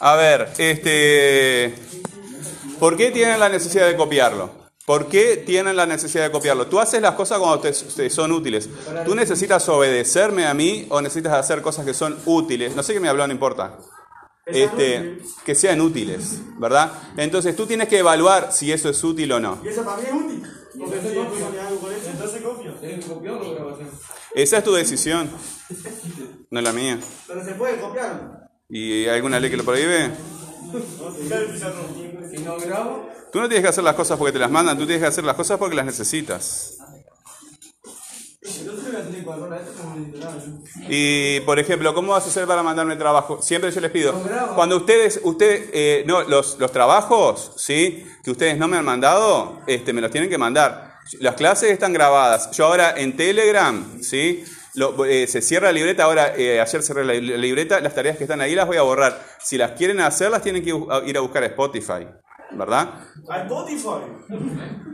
A 0.00 0.16
ver, 0.16 0.52
este, 0.58 1.74
¿por 2.80 2.96
qué 2.96 3.12
tienen 3.12 3.38
la 3.38 3.48
necesidad 3.48 3.86
de 3.86 3.96
copiarlo? 3.96 4.50
¿Por 4.84 5.06
qué 5.06 5.36
tienen 5.36 5.76
la 5.76 5.86
necesidad 5.86 6.24
de 6.24 6.32
copiarlo? 6.32 6.66
Tú 6.66 6.80
haces 6.80 7.00
las 7.00 7.14
cosas 7.14 7.38
cuando 7.38 7.60
te, 7.60 7.72
te 7.72 8.10
son 8.10 8.32
útiles. 8.32 8.68
¿Tú 9.04 9.14
necesitas 9.14 9.68
obedecerme 9.68 10.46
a 10.46 10.54
mí 10.54 10.86
o 10.90 11.00
necesitas 11.00 11.34
hacer 11.34 11.62
cosas 11.62 11.86
que 11.86 11.94
son 11.94 12.18
útiles? 12.26 12.74
No 12.74 12.82
sé 12.82 12.94
qué 12.94 13.00
me 13.00 13.08
habló, 13.08 13.26
no 13.26 13.32
importa. 13.32 13.78
Este, 14.44 15.20
que 15.44 15.54
sean 15.54 15.80
útiles, 15.80 16.40
¿verdad? 16.58 16.92
Entonces 17.16 17.56
tú 17.56 17.66
tienes 17.66 17.88
que 17.88 18.00
evaluar 18.00 18.52
si 18.52 18.72
eso 18.72 18.90
es 18.90 19.02
útil 19.04 19.32
o 19.32 19.40
no. 19.40 19.58
Y 19.64 19.68
eso 19.68 19.84
para 19.84 19.98
mí 19.98 20.02
es 20.06 20.12
útil. 20.12 20.63
Entonces. 23.52 23.88
Esa 24.34 24.58
es 24.58 24.64
tu 24.64 24.72
decisión, 24.72 25.30
no 26.50 26.58
es 26.58 26.64
la 26.64 26.72
mía. 26.72 26.98
Pero 27.26 27.44
se 27.44 27.52
puede 27.52 27.80
copiar. 27.80 28.50
¿Y 28.68 29.04
hay 29.04 29.16
alguna 29.16 29.38
ley 29.40 29.50
que 29.50 29.56
lo 29.56 29.64
prohíbe? 29.64 30.10
Si 32.30 32.38
no 32.42 32.56
grabo, 32.58 33.08
Tú 33.34 33.40
no 33.40 33.48
tienes 33.48 33.64
que 33.64 33.68
hacer 33.70 33.82
las 33.82 33.96
cosas 33.96 34.16
porque 34.16 34.32
te 34.32 34.38
las 34.38 34.50
mandan, 34.50 34.78
tú 34.78 34.86
tienes 34.86 35.02
que 35.02 35.08
hacer 35.08 35.24
las 35.24 35.34
cosas 35.34 35.58
porque 35.58 35.74
las 35.74 35.86
necesitas. 35.86 36.78
Y, 40.88 41.40
por 41.40 41.58
ejemplo, 41.58 41.94
¿cómo 41.94 42.12
vas 42.12 42.24
a 42.24 42.28
hacer 42.28 42.46
para 42.46 42.62
mandarme 42.62 42.94
trabajo? 42.96 43.40
Siempre 43.40 43.70
yo 43.70 43.80
les 43.80 43.90
pido, 43.90 44.12
cuando 44.54 44.76
ustedes, 44.76 45.20
ustedes, 45.22 45.70
eh, 45.72 46.04
no, 46.06 46.22
los, 46.22 46.58
los 46.58 46.70
trabajos, 46.70 47.52
¿sí? 47.56 48.06
Que 48.22 48.30
ustedes 48.30 48.58
no 48.58 48.68
me 48.68 48.76
han 48.76 48.84
mandado, 48.84 49.62
este, 49.66 49.94
me 49.94 50.02
los 50.02 50.10
tienen 50.10 50.28
que 50.28 50.36
mandar. 50.36 50.98
Las 51.20 51.36
clases 51.36 51.70
están 51.70 51.92
grabadas. 51.92 52.50
Yo 52.52 52.66
ahora 52.66 52.94
en 52.96 53.16
Telegram, 53.16 54.02
¿sí? 54.02 54.44
Eh, 55.08 55.26
se 55.28 55.40
cierra 55.40 55.68
la 55.68 55.72
libreta, 55.72 56.04
ahora 56.04 56.34
eh, 56.36 56.60
ayer 56.60 56.82
cerré 56.82 57.04
la, 57.04 57.14
libreta, 57.14 57.80
las 57.80 57.94
tareas 57.94 58.16
que 58.16 58.24
están 58.24 58.40
ahí 58.40 58.54
las 58.54 58.66
voy 58.66 58.76
a 58.76 58.82
borrar. 58.82 59.24
Si 59.40 59.56
las 59.56 59.72
quieren 59.72 60.00
hacer, 60.00 60.30
las 60.30 60.42
tienen 60.42 60.62
que 60.62 60.70
ir 61.06 61.16
a 61.16 61.20
buscar 61.20 61.44
a 61.44 61.46
Spotify, 61.46 62.06
¿verdad? 62.52 62.94
A 63.28 63.38
Spotify. 63.42 63.88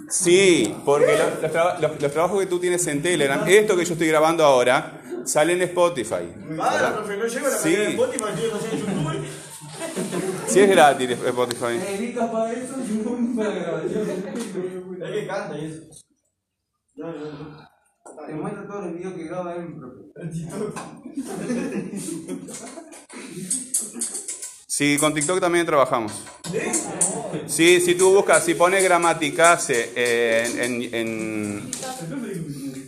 Sí, 0.08 0.74
porque 0.84 1.16
los, 1.16 1.42
los 1.42 1.52
traba- 1.52 1.78
los- 1.80 2.00
los 2.00 2.12
trabajos 2.12 2.40
que 2.40 2.46
tú 2.46 2.58
tienes 2.58 2.84
en 2.86 3.02
Telegram, 3.02 3.42
esto 3.46 3.76
que 3.76 3.84
yo 3.84 3.92
estoy 3.92 4.08
grabando 4.08 4.44
ahora, 4.44 5.02
sale 5.24 5.52
en 5.54 5.62
Spotify. 5.62 6.32
Vale, 6.56 6.88
profe, 6.96 7.16
no 7.16 7.26
llego 7.26 7.46
a 7.46 7.50
la 7.50 7.56
Sí. 7.58 7.76
de 7.76 7.88
Spotify, 7.90 8.24
quiero 8.36 8.56
hacer 8.56 8.74
en 8.74 8.80
YouTube. 8.80 9.26
Si 10.46 10.60
es 10.60 10.70
gratis 10.70 11.10
Spotify. 11.10 11.80
editas 11.88 12.30
para 12.30 12.52
eso 12.52 12.74
y 12.88 12.92
un 13.06 13.36
para 13.36 13.48
la 13.50 13.54
grabación. 13.54 14.08
Es 15.02 15.10
que 15.10 15.26
canta 15.26 15.58
y 15.58 15.64
eso. 15.66 15.82
No, 16.96 17.12
no, 17.12 17.32
no. 17.32 17.70
Te 18.26 18.34
muestra 18.34 18.66
todos 18.66 18.84
los 18.86 18.94
videos 18.94 19.14
que 19.14 19.24
graba 19.24 19.54
él, 19.54 19.74
profe. 19.78 20.00
Sí, 24.80 24.96
con 24.96 25.12
TikTok 25.12 25.40
también 25.40 25.66
trabajamos. 25.66 26.10
Sí, 27.46 27.82
si 27.82 27.96
tú 27.96 28.14
buscas, 28.14 28.42
si 28.42 28.54
pones 28.54 28.82
gramaticase 28.82 29.90
en, 29.94 30.58
en- 30.58 30.94
en- 30.94 31.70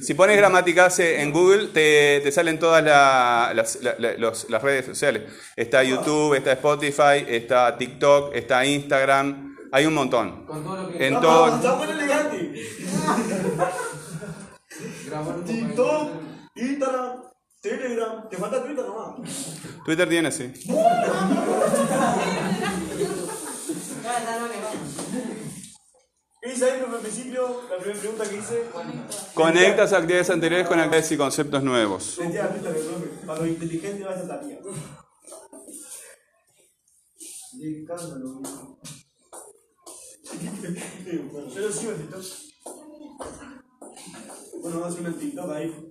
si 0.03 0.15
pones 0.15 0.39
gramaticase 0.39 1.21
en 1.21 1.31
Google, 1.31 1.67
te, 1.67 2.23
te 2.25 2.33
salen 2.33 2.59
todas 2.59 2.83
la- 2.83 3.53
las, 3.55 3.79
la- 3.83 3.95
la- 3.99 4.15
los- 4.17 4.49
las 4.49 4.63
redes 4.63 4.87
sociales. 4.87 5.25
Está 5.55 5.83
YouTube, 5.85 6.33
está 6.33 6.53
Spotify, 6.53 7.27
está 7.29 7.77
TikTok, 7.77 8.35
está 8.37 8.65
Instagram, 8.65 9.55
hay 9.71 9.85
un 9.85 9.93
montón. 9.93 10.47
Con 10.47 10.65
todo 10.65 10.85
lo 10.85 10.89
que 10.97 11.07
En 11.09 11.17
Ah, 11.17 11.21
todo, 11.21 11.45
un 15.37 15.45
TikTok, 15.45 16.11
Instagram, 16.55 17.17
Telegram. 17.63 18.29
Te 18.29 18.37
falta 18.37 18.65
Twitter 18.65 18.85
nomás. 18.85 19.15
Twitter 19.85 20.09
tiene, 20.09 20.33
sí. 20.33 20.53
¿Qué 26.43 26.53
hice 26.53 26.65
ahí, 26.65 26.81
al 26.81 26.99
principio? 26.99 27.63
La 27.71 27.77
primera 27.79 28.01
pregunta 28.01 28.29
que 28.29 28.37
hice. 28.37 28.65
Conectas 29.33 29.93
actividades 29.93 30.31
anteriores 30.31 30.67
con 30.67 30.81
actividades 30.81 31.13
y 31.13 31.17
conceptos 31.17 31.63
nuevos. 31.63 32.03
Sentía 32.03 32.43
la 32.43 32.51
Twitter, 32.51 32.73
profe. 32.73 33.07
Para 33.25 33.39
los 33.39 33.49
inteligentes 33.49 34.07
va 34.07 34.11
a 34.11 34.19
ser 34.19 34.27
tarea. 34.27 34.59
Escándalo. 37.61 38.43
Bueno, 41.31 41.49
yo 41.49 41.61
lo 41.61 41.73
sigo 41.73 41.93
en 41.93 41.99
TikTok. 41.99 42.25
Bueno, 44.63 44.81
vamos 44.81 44.85
a 44.85 44.89
hacer 44.89 45.07
un 45.07 45.19
TikTok 45.19 45.51
ahí. 45.53 45.91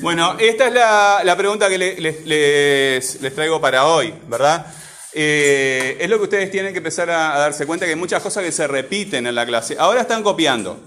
Bueno, 0.00 0.36
esta 0.38 0.66
es 0.68 0.74
la, 0.74 1.20
la 1.24 1.36
pregunta 1.36 1.68
que 1.68 1.78
le- 1.78 2.00
les, 2.00 2.24
les- 2.26 3.20
les 3.20 3.34
traigo 3.34 3.60
para 3.60 3.86
hoy, 3.86 4.12
¿verdad? 4.26 4.66
Eh, 5.12 5.98
es 6.00 6.08
lo 6.08 6.16
que 6.18 6.24
ustedes 6.24 6.50
tienen 6.50 6.72
que 6.72 6.78
empezar 6.78 7.10
a, 7.10 7.34
a 7.34 7.38
darse 7.38 7.66
cuenta 7.66 7.84
que 7.84 7.92
hay 7.92 7.98
muchas 7.98 8.22
cosas 8.22 8.42
que 8.42 8.50
se 8.52 8.66
repiten 8.66 9.26
en 9.26 9.34
la 9.34 9.44
clase. 9.46 9.76
Ahora 9.78 10.00
están 10.00 10.22
copiando. 10.22 10.80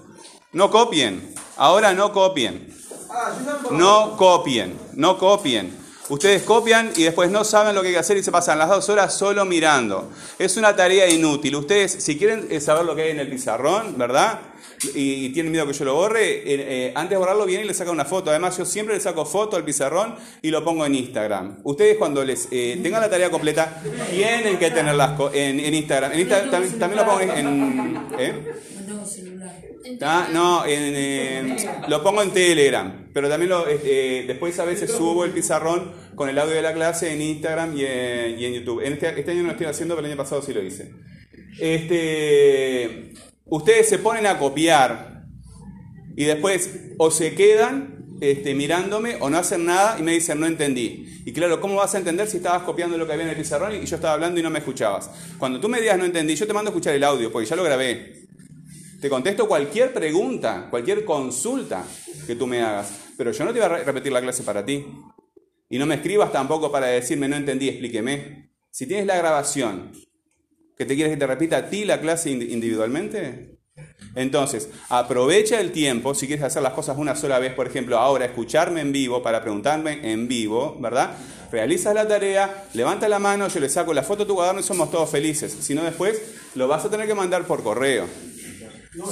No 0.51 0.71
copien. 0.71 1.33
Ahora 1.57 1.93
no 1.93 2.11
copien. 2.11 2.73
No 3.71 4.17
copien. 4.17 4.77
No 4.93 5.17
copien. 5.17 5.84
Ustedes 6.07 6.43
copian 6.43 6.91
y 6.95 7.03
después 7.03 7.31
no 7.31 7.43
saben 7.43 7.73
lo 7.73 7.81
que 7.81 7.87
hay 7.87 7.93
que 7.95 7.99
hacer 7.99 8.17
y 8.17 8.23
se 8.23 8.31
pasan 8.31 8.59
las 8.59 8.69
dos 8.69 8.87
horas 8.89 9.17
solo 9.17 9.43
mirando. 9.45 10.11
Es 10.37 10.55
una 10.55 10.75
tarea 10.75 11.09
inútil. 11.09 11.55
Ustedes, 11.55 11.91
si 11.93 12.17
quieren 12.17 12.47
eh, 12.51 12.61
saber 12.61 12.85
lo 12.85 12.95
que 12.95 13.03
hay 13.03 13.11
en 13.11 13.19
el 13.19 13.29
pizarrón, 13.29 13.97
¿verdad? 13.97 14.39
Y, 14.93 15.29
tienen 15.29 15.51
miedo 15.51 15.65
que 15.65 15.73
yo 15.73 15.85
lo 15.85 15.95
borre, 15.95 16.23
eh, 16.39 16.43
eh, 16.47 16.91
antes 16.95 17.11
de 17.11 17.17
borrarlo 17.17 17.45
viene 17.45 17.63
y 17.63 17.67
le 17.67 17.73
saca 17.73 17.89
una 17.89 18.05
foto. 18.05 18.29
Además, 18.29 18.55
yo 18.57 18.65
siempre 18.65 18.93
le 18.93 19.01
saco 19.01 19.25
foto 19.25 19.55
al 19.55 19.63
pizarrón 19.63 20.15
y 20.43 20.51
lo 20.51 20.63
pongo 20.63 20.85
en 20.85 20.93
Instagram. 20.95 21.57
Ustedes 21.63 21.97
cuando 21.97 22.23
les 22.23 22.49
eh, 22.51 22.79
tengan 22.83 23.01
la 23.01 23.09
tarea 23.09 23.31
completa, 23.31 23.81
tienen 24.11 24.59
que 24.59 24.69
tenerlas 24.69 25.19
en, 25.33 25.59
en 25.59 25.73
Instagram. 25.73 26.11
En 26.11 26.27
también, 26.29 26.79
también 26.79 27.03
lo 27.03 27.05
pongo 27.09 27.21
en... 27.21 27.29
en- 27.31 28.07
¿eh? 28.19 28.53
No 30.31 30.63
lo 31.87 32.03
pongo 32.03 32.21
en 32.21 32.31
Telegram, 32.31 33.07
pero 33.13 33.29
también 33.29 33.51
eh, 33.67 34.25
después 34.27 34.57
a 34.59 34.65
veces 34.65 34.91
subo 34.91 35.25
el 35.25 35.31
pizarrón 35.31 35.91
con 36.15 36.29
el 36.29 36.37
audio 36.39 36.55
de 36.55 36.61
la 36.61 36.73
clase 36.73 37.13
en 37.13 37.21
Instagram 37.21 37.77
y 37.77 37.85
en, 37.85 38.39
y 38.39 38.45
en 38.45 38.53
YouTube. 38.53 38.81
En 38.81 38.93
este, 38.93 39.19
este 39.19 39.31
año 39.31 39.41
no 39.41 39.47
lo 39.47 39.51
estoy 39.51 39.67
haciendo, 39.67 39.95
pero 39.95 40.07
el 40.07 40.13
año 40.13 40.21
pasado 40.21 40.41
sí 40.41 40.53
lo 40.53 40.63
hice. 40.63 40.91
Este, 41.59 43.13
ustedes 43.45 43.87
se 43.87 43.99
ponen 43.99 44.25
a 44.25 44.37
copiar 44.37 45.23
y 46.15 46.25
después 46.25 46.69
o 46.97 47.11
se 47.11 47.33
quedan 47.35 47.95
este, 48.21 48.55
mirándome 48.55 49.17
o 49.19 49.29
no 49.29 49.37
hacen 49.37 49.65
nada 49.65 49.97
y 49.99 50.03
me 50.03 50.13
dicen 50.13 50.39
no 50.39 50.47
entendí. 50.47 51.21
Y 51.25 51.33
claro, 51.33 51.59
¿cómo 51.59 51.75
vas 51.75 51.95
a 51.95 51.97
entender 51.97 52.27
si 52.27 52.37
estabas 52.37 52.63
copiando 52.63 52.97
lo 52.97 53.05
que 53.05 53.13
había 53.13 53.25
en 53.25 53.31
el 53.31 53.37
pizarrón 53.37 53.75
y 53.75 53.85
yo 53.85 53.95
estaba 53.95 54.13
hablando 54.13 54.39
y 54.39 54.43
no 54.43 54.49
me 54.49 54.59
escuchabas? 54.59 55.09
Cuando 55.37 55.59
tú 55.59 55.67
me 55.69 55.81
digas 55.81 55.97
no 55.97 56.05
entendí, 56.05 56.35
yo 56.35 56.47
te 56.47 56.53
mando 56.53 56.69
a 56.69 56.71
escuchar 56.71 56.95
el 56.95 57.03
audio 57.03 57.31
porque 57.31 57.47
ya 57.47 57.55
lo 57.55 57.63
grabé. 57.63 58.24
Te 59.05 59.09
contesto 59.11 59.47
cualquier 59.47 59.93
pregunta, 59.93 60.65
cualquier 60.71 61.05
consulta 61.05 61.83
que 62.25 62.33
tú 62.35 62.47
me 62.47 62.63
hagas, 62.63 62.91
pero 63.15 63.31
yo 63.31 63.45
no 63.45 63.53
te 63.53 63.59
voy 63.59 63.65
a 63.67 63.69
re- 63.69 63.83
repetir 63.83 64.11
la 64.11 64.19
clase 64.19 64.41
para 64.41 64.65
ti. 64.65 64.83
Y 65.69 65.77
no 65.77 65.85
me 65.85 65.93
escribas 65.93 66.31
tampoco 66.31 66.71
para 66.71 66.87
decirme 66.87 67.27
no 67.27 67.35
entendí, 67.35 67.69
explíqueme. 67.69 68.49
Si 68.71 68.87
tienes 68.87 69.05
la 69.05 69.15
grabación, 69.15 69.91
que 70.75 70.85
te 70.85 70.95
quieres 70.95 71.13
que 71.13 71.19
te 71.19 71.27
repita 71.27 71.57
a 71.57 71.69
ti 71.69 71.85
la 71.85 72.01
clase 72.01 72.31
indi- 72.31 72.49
individualmente, 72.49 73.59
entonces 74.15 74.69
aprovecha 74.89 75.61
el 75.61 75.71
tiempo, 75.71 76.15
si 76.15 76.25
quieres 76.25 76.43
hacer 76.43 76.63
las 76.63 76.73
cosas 76.73 76.97
una 76.97 77.15
sola 77.15 77.37
vez, 77.37 77.53
por 77.53 77.67
ejemplo, 77.67 77.99
ahora 77.99 78.25
escucharme 78.25 78.81
en 78.81 78.91
vivo 78.91 79.21
para 79.21 79.43
preguntarme 79.43 80.11
en 80.11 80.27
vivo, 80.27 80.79
¿verdad? 80.81 81.15
Realizas 81.51 81.93
la 81.93 82.07
tarea, 82.07 82.65
levanta 82.73 83.07
la 83.07 83.19
mano, 83.19 83.49
yo 83.49 83.59
le 83.59 83.69
saco 83.69 83.93
la 83.93 84.01
foto 84.01 84.23
a 84.23 84.25
tu 84.25 84.33
cuaderno 84.33 84.61
y 84.61 84.63
somos 84.63 84.89
todos 84.89 85.11
felices. 85.11 85.55
Si 85.61 85.75
no, 85.75 85.83
después 85.83 86.19
lo 86.55 86.67
vas 86.67 86.83
a 86.85 86.89
tener 86.89 87.05
que 87.05 87.13
mandar 87.13 87.45
por 87.45 87.61
correo. 87.61 88.07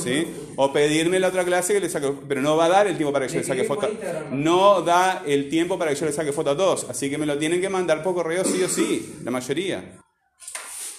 ¿Sí? 0.02 0.28
O 0.56 0.72
pedirme 0.72 1.20
la 1.20 1.28
otra 1.28 1.44
clase 1.44 1.74
que 1.74 1.80
le 1.80 1.90
saque, 1.90 2.12
pero 2.28 2.42
no 2.42 2.56
va 2.56 2.66
a 2.66 2.70
dar 2.70 2.88
el 2.88 2.96
tiempo 2.98 3.14
para 3.14 3.28
que 3.28 3.34
yo 3.34 3.40
le 3.40 3.46
saque 3.46 3.64
foto. 3.64 3.90
No 4.32 4.82
da 4.82 5.24
el 5.26 5.50
tiempo 5.50 5.78
para 5.78 5.92
que 5.92 6.00
yo 6.00 6.06
le 6.06 6.14
saque 6.14 6.32
foto 6.32 6.52
a 6.52 6.58
todos, 6.58 6.86
así 6.90 7.10
que 7.10 7.18
me 7.18 7.26
lo 7.26 7.38
tienen 7.38 7.62
que 7.62 7.70
mandar 7.70 8.04
por 8.04 8.14
correo 8.14 8.44
sí 8.44 8.62
o 8.64 8.70
sí, 8.70 9.16
la 9.24 9.32
mayoría. 9.32 10.00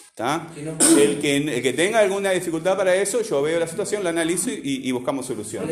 ¿Está? 0.08 0.46
El 0.56 1.18
que, 1.20 1.36
el 1.36 1.60
que 1.60 1.72
tenga 1.72 1.98
alguna 1.98 2.30
dificultad 2.30 2.76
para 2.76 2.94
eso, 2.94 3.22
yo 3.22 3.42
veo 3.42 3.58
la 3.58 3.66
situación, 3.66 4.04
la 4.04 4.10
analizo 4.10 4.48
y, 4.50 4.80
y 4.84 4.92
buscamos 4.92 5.26
solución. 5.26 5.68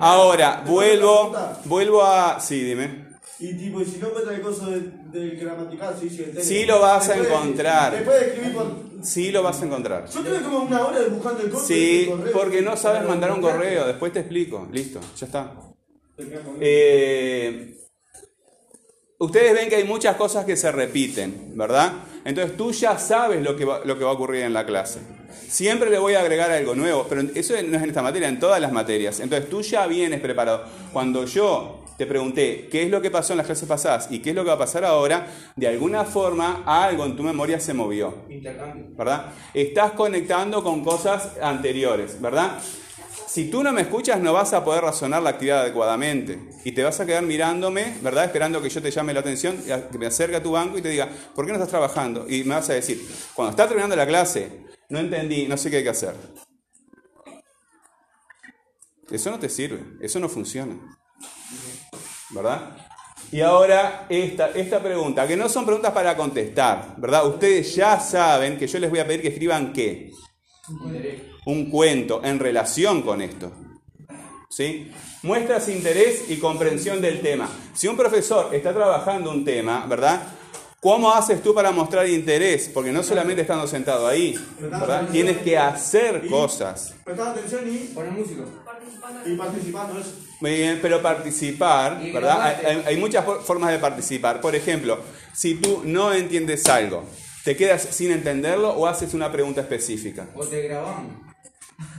Ahora, 0.00 0.62
vuelvo, 0.66 1.36
vuelvo 1.66 2.02
a... 2.02 2.40
Sí, 2.40 2.62
dime. 2.62 3.07
Y 3.40 3.54
tipo, 3.54 3.80
y 3.80 3.84
si 3.84 3.98
no 3.98 4.08
encuentra 4.08 4.34
el 4.34 4.40
coso 4.40 4.66
del, 4.70 5.12
del 5.12 5.36
gramatical, 5.38 5.94
sí, 6.00 6.10
sí, 6.10 6.24
el 6.24 6.42
Sí 6.42 6.66
lo 6.66 6.80
vas 6.80 7.08
a 7.08 7.14
de- 7.14 7.20
encontrar. 7.28 7.92
Después 7.92 8.18
de 8.20 8.26
escribir 8.26 8.52
por... 8.54 8.66
Sí 9.02 9.30
lo 9.30 9.42
vas 9.44 9.62
a 9.62 9.64
encontrar. 9.64 10.08
Yo 10.10 10.20
tuve 10.20 10.40
como 10.42 10.58
una 10.60 10.84
hora 10.86 10.98
buscando 11.08 11.42
el 11.44 11.50
coso 11.50 11.64
Sí, 11.66 11.98
del 12.06 12.08
correo. 12.10 12.32
porque 12.32 12.62
no 12.62 12.76
sabes 12.76 13.04
mandar 13.08 13.30
un 13.30 13.40
correo, 13.40 13.86
después 13.86 14.12
te 14.12 14.20
explico. 14.20 14.66
Listo, 14.72 14.98
ya 15.16 15.26
está. 15.26 15.52
Eh, 16.60 17.76
ustedes 19.18 19.54
ven 19.54 19.68
que 19.68 19.76
hay 19.76 19.84
muchas 19.84 20.16
cosas 20.16 20.44
que 20.44 20.56
se 20.56 20.72
repiten, 20.72 21.52
¿verdad? 21.56 21.92
Entonces 22.24 22.56
tú 22.56 22.72
ya 22.72 22.98
sabes 22.98 23.40
lo 23.42 23.54
que, 23.56 23.64
va, 23.64 23.80
lo 23.84 23.96
que 23.96 24.04
va 24.04 24.10
a 24.10 24.14
ocurrir 24.14 24.42
en 24.42 24.52
la 24.52 24.66
clase. 24.66 24.98
Siempre 25.48 25.90
le 25.90 25.98
voy 25.98 26.14
a 26.14 26.20
agregar 26.20 26.50
algo 26.50 26.74
nuevo, 26.74 27.06
pero 27.08 27.20
eso 27.22 27.54
no 27.54 27.76
es 27.76 27.82
en 27.82 27.88
esta 27.88 28.02
materia, 28.02 28.28
en 28.28 28.40
todas 28.40 28.60
las 28.60 28.72
materias. 28.72 29.20
Entonces 29.20 29.48
tú 29.48 29.62
ya 29.62 29.86
vienes 29.86 30.20
preparado. 30.20 30.64
Cuando 30.92 31.24
yo 31.24 31.84
te 31.98 32.06
pregunté 32.06 32.68
qué 32.70 32.84
es 32.84 32.90
lo 32.90 33.02
que 33.02 33.10
pasó 33.10 33.32
en 33.32 33.38
las 33.38 33.46
clases 33.46 33.68
pasadas 33.68 34.06
y 34.10 34.20
qué 34.20 34.30
es 34.30 34.36
lo 34.36 34.44
que 34.44 34.48
va 34.48 34.54
a 34.54 34.58
pasar 34.58 34.84
ahora, 34.84 35.26
de 35.56 35.66
alguna 35.66 36.04
forma 36.04 36.62
algo 36.64 37.04
en 37.04 37.16
tu 37.16 37.24
memoria 37.24 37.58
se 37.58 37.74
movió. 37.74 38.24
Intercambio. 38.30 38.86
¿verdad? 38.96 39.32
Estás 39.52 39.92
conectando 39.92 40.62
con 40.62 40.84
cosas 40.84 41.32
anteriores, 41.42 42.20
¿verdad? 42.20 42.58
Si 43.26 43.50
tú 43.50 43.64
no 43.64 43.72
me 43.72 43.82
escuchas, 43.82 44.20
no 44.20 44.32
vas 44.32 44.52
a 44.52 44.64
poder 44.64 44.84
razonar 44.84 45.22
la 45.22 45.30
actividad 45.30 45.60
adecuadamente. 45.60 46.38
Y 46.64 46.72
te 46.72 46.82
vas 46.84 46.98
a 47.00 47.04
quedar 47.04 47.24
mirándome, 47.24 47.98
¿verdad? 48.00 48.24
Esperando 48.24 48.62
que 48.62 48.70
yo 48.70 48.80
te 48.80 48.90
llame 48.90 49.12
la 49.12 49.20
atención, 49.20 49.58
que 49.90 49.98
me 49.98 50.06
acerque 50.06 50.36
a 50.36 50.42
tu 50.42 50.52
banco 50.52 50.78
y 50.78 50.82
te 50.82 50.88
diga, 50.88 51.08
¿por 51.34 51.44
qué 51.44 51.50
no 51.52 51.58
estás 51.58 51.68
trabajando? 51.68 52.26
Y 52.28 52.44
me 52.44 52.54
vas 52.54 52.70
a 52.70 52.74
decir, 52.74 53.06
cuando 53.34 53.50
está 53.50 53.66
terminando 53.66 53.96
la 53.96 54.06
clase, 54.06 54.64
no 54.88 55.00
entendí, 55.00 55.46
no 55.46 55.56
sé 55.56 55.68
qué 55.68 55.78
hay 55.78 55.82
que 55.82 55.90
hacer. 55.90 56.14
Eso 59.10 59.30
no 59.30 59.38
te 59.38 59.48
sirve, 59.48 59.82
eso 60.00 60.20
no 60.20 60.28
funciona. 60.28 60.76
¿Verdad? 62.30 62.76
Y 63.30 63.40
ahora 63.40 64.06
esta, 64.08 64.50
esta 64.50 64.82
pregunta, 64.82 65.26
que 65.26 65.36
no 65.36 65.48
son 65.48 65.64
preguntas 65.64 65.92
para 65.92 66.16
contestar, 66.16 66.94
¿verdad? 66.96 67.26
Ustedes 67.26 67.74
ya 67.74 68.00
saben 68.00 68.56
que 68.56 68.66
yo 68.66 68.78
les 68.78 68.88
voy 68.88 69.00
a 69.00 69.06
pedir 69.06 69.22
que 69.22 69.28
escriban 69.28 69.72
qué? 69.72 70.12
Un 71.44 71.70
cuento 71.70 72.22
en 72.24 72.38
relación 72.38 73.02
con 73.02 73.20
esto. 73.20 73.52
¿Sí? 74.48 74.90
Muestras 75.22 75.68
interés 75.68 76.30
y 76.30 76.38
comprensión 76.38 77.02
del 77.02 77.20
tema. 77.20 77.48
Si 77.74 77.86
un 77.86 77.96
profesor 77.96 78.54
está 78.54 78.72
trabajando 78.72 79.30
un 79.30 79.44
tema, 79.44 79.84
¿verdad? 79.86 80.22
¿Cómo 80.80 81.12
haces 81.12 81.42
tú 81.42 81.52
para 81.52 81.72
mostrar 81.72 82.08
interés? 82.08 82.70
Porque 82.72 82.92
no 82.92 83.02
solamente 83.02 83.42
estando 83.42 83.66
sentado 83.66 84.06
ahí, 84.06 84.38
¿verdad? 84.60 85.08
Tienes 85.10 85.38
que 85.38 85.58
hacer 85.58 86.26
cosas. 86.28 86.94
Prestando 87.04 87.32
atención 87.32 87.62
y, 87.68 87.78
Poner 87.88 88.12
música. 88.12 88.44
Y 89.26 89.34
participando. 89.36 90.00
Eso. 90.00 90.14
Muy 90.40 90.50
bien, 90.54 90.78
pero 90.80 91.02
participar, 91.02 92.00
Y 92.02 92.12
¿verdad? 92.12 92.40
Hay, 92.42 92.54
grabarte. 92.62 92.66
hay- 92.66 92.82
hay 92.86 92.96
muchas 92.96 93.24
for- 93.24 93.42
formas 93.42 93.70
de 93.72 93.78
participar. 93.78 94.40
Por 94.40 94.54
ejemplo, 94.54 94.98
si 95.32 95.54
tú 95.56 95.82
no 95.84 96.12
entiendes 96.12 96.66
algo, 96.68 97.04
¿te 97.44 97.56
quedas 97.56 97.82
sin 97.90 98.12
entenderlo 98.12 98.70
o 98.70 98.86
haces 98.86 99.14
una 99.14 99.30
pregunta 99.32 99.60
específica? 99.62 100.28
O 100.34 100.46
te 100.46 100.62
grabamos. 100.62 101.12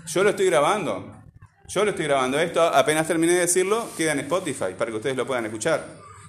Yo 0.08 0.24
lo 0.24 0.30
estoy 0.32 0.46
grabando. 0.48 1.16
Yo 1.68 1.84
lo 1.84 1.92
estoy 1.92 2.06
grabando. 2.06 2.40
Esto, 2.40 2.62
apenas 2.64 3.06
terminé 3.08 3.34
de 3.34 3.40
decirlo, 3.42 3.88
queda 3.96 4.14
en 4.14 4.20
Spotify 4.22 4.74
para 4.78 4.90
que 4.92 4.98
ustedes 4.98 5.16
lo 5.16 5.28
puedan 5.28 5.46
escuchar. 5.46 5.86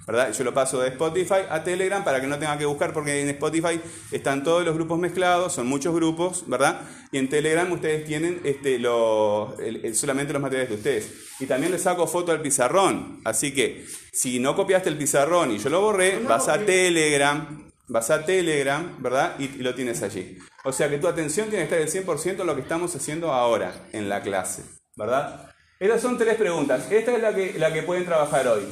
¿Verdad? 0.07 0.33
Yo 0.33 0.43
lo 0.45 0.53
paso 0.55 0.81
de 0.81 0.89
Spotify 0.89 1.43
a 1.49 1.63
Telegram 1.63 2.03
para 2.03 2.21
que 2.21 2.27
no 2.27 2.39
tenga 2.39 2.59
que 2.59 2.65
buscar, 2.65 2.93
porque 2.93 3.21
en 3.21 3.29
Spotify 3.31 3.81
están 4.11 4.43
todos 4.43 4.65
los 4.65 4.75
grupos 4.75 4.99
mezclados, 4.99 5.53
son 5.53 5.67
muchos 5.67 5.95
grupos, 5.95 6.45
¿verdad? 6.49 6.81
Y 7.13 7.19
en 7.19 7.29
Telegram 7.29 7.71
ustedes 7.71 8.05
tienen 8.07 8.41
este, 8.45 8.79
lo- 8.79 9.57
el- 9.61 9.85
el- 9.85 9.95
solamente 9.95 10.33
los 10.33 10.43
materiales 10.43 10.71
de 10.71 10.77
ustedes. 10.77 11.13
Y 11.39 11.47
también 11.47 11.71
les 11.73 11.83
saco 11.83 12.07
foto 12.07 12.33
al 12.33 12.41
pizarrón. 12.43 13.21
Así 13.25 13.53
que 13.55 13.85
si 14.13 14.39
no 14.41 14.57
copiaste 14.57 14.89
el 14.89 14.97
pizarrón 14.99 15.53
y 15.53 15.59
yo 15.59 15.71
lo 15.71 15.81
borré, 15.81 16.19
vas 16.29 16.49
a 16.49 16.59
Telegram, 16.59 17.71
vas 17.89 18.11
a 18.11 18.25
Telegram, 18.25 18.97
¿verdad? 19.03 19.37
Y, 19.39 19.45
y 19.45 19.59
lo 19.63 19.75
tienes 19.75 20.03
allí. 20.03 20.39
O 20.65 20.73
sea 20.73 20.91
que 20.91 20.99
tu 20.99 21.09
atención 21.09 21.49
tiene 21.49 21.67
que 21.69 21.75
estar 21.77 22.03
el 22.03 22.07
100% 22.07 22.41
en 22.43 22.47
lo 22.47 22.55
que 22.55 22.61
estamos 22.63 22.95
haciendo 22.95 23.33
ahora 23.33 23.73
en 23.93 24.09
la 24.09 24.23
clase, 24.23 24.63
¿verdad? 24.97 25.51
Estas 25.79 26.03
son 26.03 26.19
tres 26.19 26.35
preguntas. 26.37 26.91
Esta 26.91 27.17
es 27.17 27.23
la 27.23 27.35
que, 27.35 27.55
la 27.59 27.73
que 27.73 27.83
pueden 27.83 28.05
trabajar 28.05 28.47
hoy. 28.49 28.65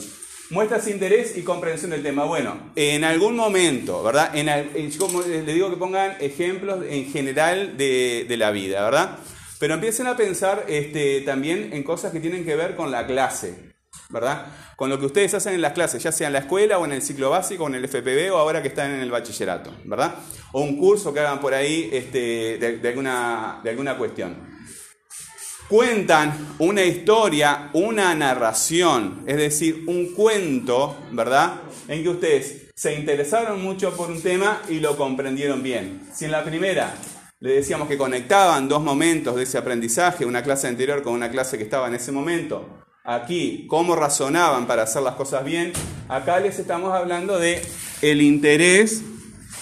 Muestras 0.51 0.89
interés 0.89 1.37
y 1.37 1.43
comprensión 1.43 1.91
del 1.91 2.03
tema. 2.03 2.25
Bueno, 2.25 2.59
en 2.75 3.05
algún 3.05 3.37
momento, 3.37 4.03
¿verdad? 4.03 4.35
En, 4.35 4.49
en- 4.49 4.71
les 4.75 5.47
digo 5.47 5.69
que 5.69 5.77
pongan 5.77 6.17
ejemplos 6.21 6.79
en 6.89 7.05
general 7.13 7.77
de, 7.77 8.27
la 8.39 8.51
vida, 8.51 8.83
¿verdad? 8.83 9.19
Pero 9.59 9.75
empiecen 9.75 10.07
a 10.07 10.17
pensar 10.17 10.65
este, 10.69 11.21
también 11.21 11.71
en 11.75 11.83
cosas 11.83 12.13
que 12.13 12.21
tienen 12.21 12.47
que 12.47 12.57
ver 12.57 12.77
con 12.77 12.91
la 12.91 13.07
clase, 13.07 13.73
¿verdad? 14.09 14.47
Con 14.77 14.89
lo 14.89 14.99
que 14.99 15.05
ustedes 15.07 15.35
hacen 15.35 15.53
en 15.53 15.61
las 15.61 15.73
clases, 15.75 16.03
ya 16.03 16.13
sea 16.13 16.29
en 16.29 16.33
la 16.33 16.39
escuela 16.39 16.79
o 16.79 16.85
en 16.87 16.93
el 16.93 17.03
ciclo 17.03 17.29
básico, 17.29 17.65
o 17.65 17.69
en 17.69 17.75
el 17.75 17.87
FPB 17.87 18.33
o 18.33 18.39
ahora 18.39 18.63
que 18.63 18.69
están 18.69 18.93
en 18.93 19.01
el 19.01 19.11
bachillerato, 19.11 19.75
¿verdad? 19.85 20.15
O 20.53 20.63
un 20.63 20.79
curso 20.79 21.13
que 21.13 21.21
hagan 21.21 21.41
por 21.41 21.53
ahí 21.53 21.91
este, 21.93 22.57
de 22.57 22.89
alguna, 22.89 23.61
de 23.63 23.71
alguna 23.71 23.99
cuestión 23.99 24.58
cuentan 25.69 26.55
una 26.59 26.83
historia, 26.83 27.71
una 27.75 28.15
narración, 28.15 29.23
es 29.27 29.37
decir, 29.37 29.85
un 29.87 30.15
cuento, 30.15 30.97
¿verdad? 31.13 31.61
En 31.87 32.03
que 32.03 32.09
ustedes 32.09 32.69
se 32.75 32.95
interesaron 32.95 33.63
mucho 33.63 33.95
por 33.95 34.11
un 34.11 34.23
tema 34.23 34.63
y 34.69 34.81
lo 34.81 34.97
comprendieron 34.97 35.63
bien. 35.63 36.09
Si 36.13 36.25
en 36.25 36.33
la 36.33 36.45
primera 36.45 36.95
le 37.41 37.53
decíamos 37.53 37.89
que 37.89 37.99
conectaban 37.99 38.69
dos 38.69 38.83
momentos 38.83 39.37
de 39.37 39.45
ese 39.45 39.59
aprendizaje, 39.59 40.25
una 40.25 40.43
clase 40.43 40.67
anterior 40.67 41.03
con 41.03 41.13
una 41.13 41.31
clase 41.31 41.59
que 41.59 41.65
estaba 41.65 41.87
en 41.89 41.95
ese 41.95 42.13
momento, 42.13 42.85
aquí 43.05 43.67
cómo 43.69 43.95
razonaban 43.95 44.67
para 44.67 44.83
hacer 44.83 45.03
las 45.03 45.15
cosas 45.15 45.45
bien, 45.45 45.73
acá 46.09 46.41
les 46.41 46.59
estamos 46.59 46.93
hablando 46.95 47.39
de 47.39 47.63
el 48.03 48.23
interés 48.23 49.03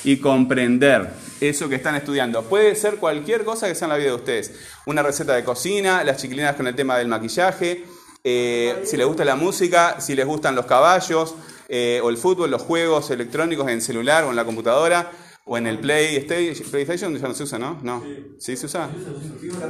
y 0.05 0.19
comprender 0.19 1.11
eso 1.41 1.69
que 1.69 1.75
están 1.75 1.95
estudiando. 1.95 2.43
Puede 2.45 2.75
ser 2.75 2.97
cualquier 2.97 3.45
cosa 3.45 3.69
que 3.69 3.75
sea 3.75 3.87
en 3.87 3.91
la 3.91 3.97
vida 3.97 4.09
de 4.09 4.17
ustedes. 4.17 4.53
Una 4.87 5.03
receta 5.03 5.35
de 5.35 5.45
cocina, 5.45 6.05
las 6.05 6.21
chiquilinas 6.21 6.57
con 6.57 6.67
el 6.67 6.75
tema 6.75 6.99
del 6.99 7.09
maquillaje, 7.09 7.85
eh, 8.25 8.83
si 8.85 8.97
les 8.97 9.07
gusta 9.07 9.25
la 9.25 9.37
música, 9.37 10.01
si 10.01 10.15
les 10.15 10.27
gustan 10.27 10.55
los 10.55 10.67
caballos, 10.67 11.35
eh, 11.69 12.01
o 12.03 12.11
el 12.11 12.17
fútbol, 12.17 12.51
los 12.51 12.63
juegos 12.63 13.11
electrónicos 13.11 13.69
en 13.69 13.81
celular 13.81 14.25
o 14.25 14.31
en 14.31 14.37
la 14.37 14.45
computadora, 14.45 15.13
o 15.45 15.57
en 15.57 15.67
el 15.69 15.79
PlayStation. 15.79 16.69
PlayStation 16.71 17.17
ya 17.17 17.29
no 17.29 17.35
se 17.35 17.45
usa, 17.45 17.59
¿no? 17.59 17.79
No. 17.83 18.05
¿Sí 18.39 18.57
se 18.57 18.67
usa? 18.67 18.91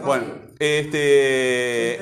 Bueno, 0.04 0.24
este... 0.58 2.00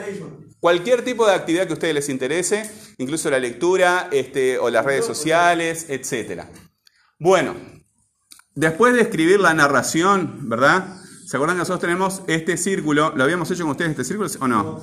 Cualquier 0.60 1.04
tipo 1.04 1.26
de 1.26 1.34
actividad 1.34 1.66
que 1.66 1.72
a 1.72 1.74
ustedes 1.74 1.94
les 1.94 2.08
interese, 2.08 2.70
incluso 2.96 3.28
la 3.28 3.38
lectura, 3.38 4.08
este, 4.12 4.58
o 4.58 4.70
las 4.70 4.84
redes 4.84 5.04
sociales, 5.04 5.86
etcétera. 5.90 6.48
Bueno, 7.18 7.54
Después 8.54 8.94
de 8.94 9.00
escribir 9.00 9.40
la 9.40 9.52
narración, 9.52 10.48
¿verdad? 10.48 11.00
¿Se 11.26 11.36
acuerdan 11.36 11.56
que 11.56 11.60
nosotros 11.60 11.80
tenemos 11.80 12.22
este 12.28 12.56
círculo? 12.56 13.12
¿Lo 13.16 13.24
habíamos 13.24 13.50
hecho 13.50 13.64
con 13.64 13.72
ustedes 13.72 13.90
este 13.90 14.04
círculo 14.04 14.30
o 14.38 14.46
no? 14.46 14.80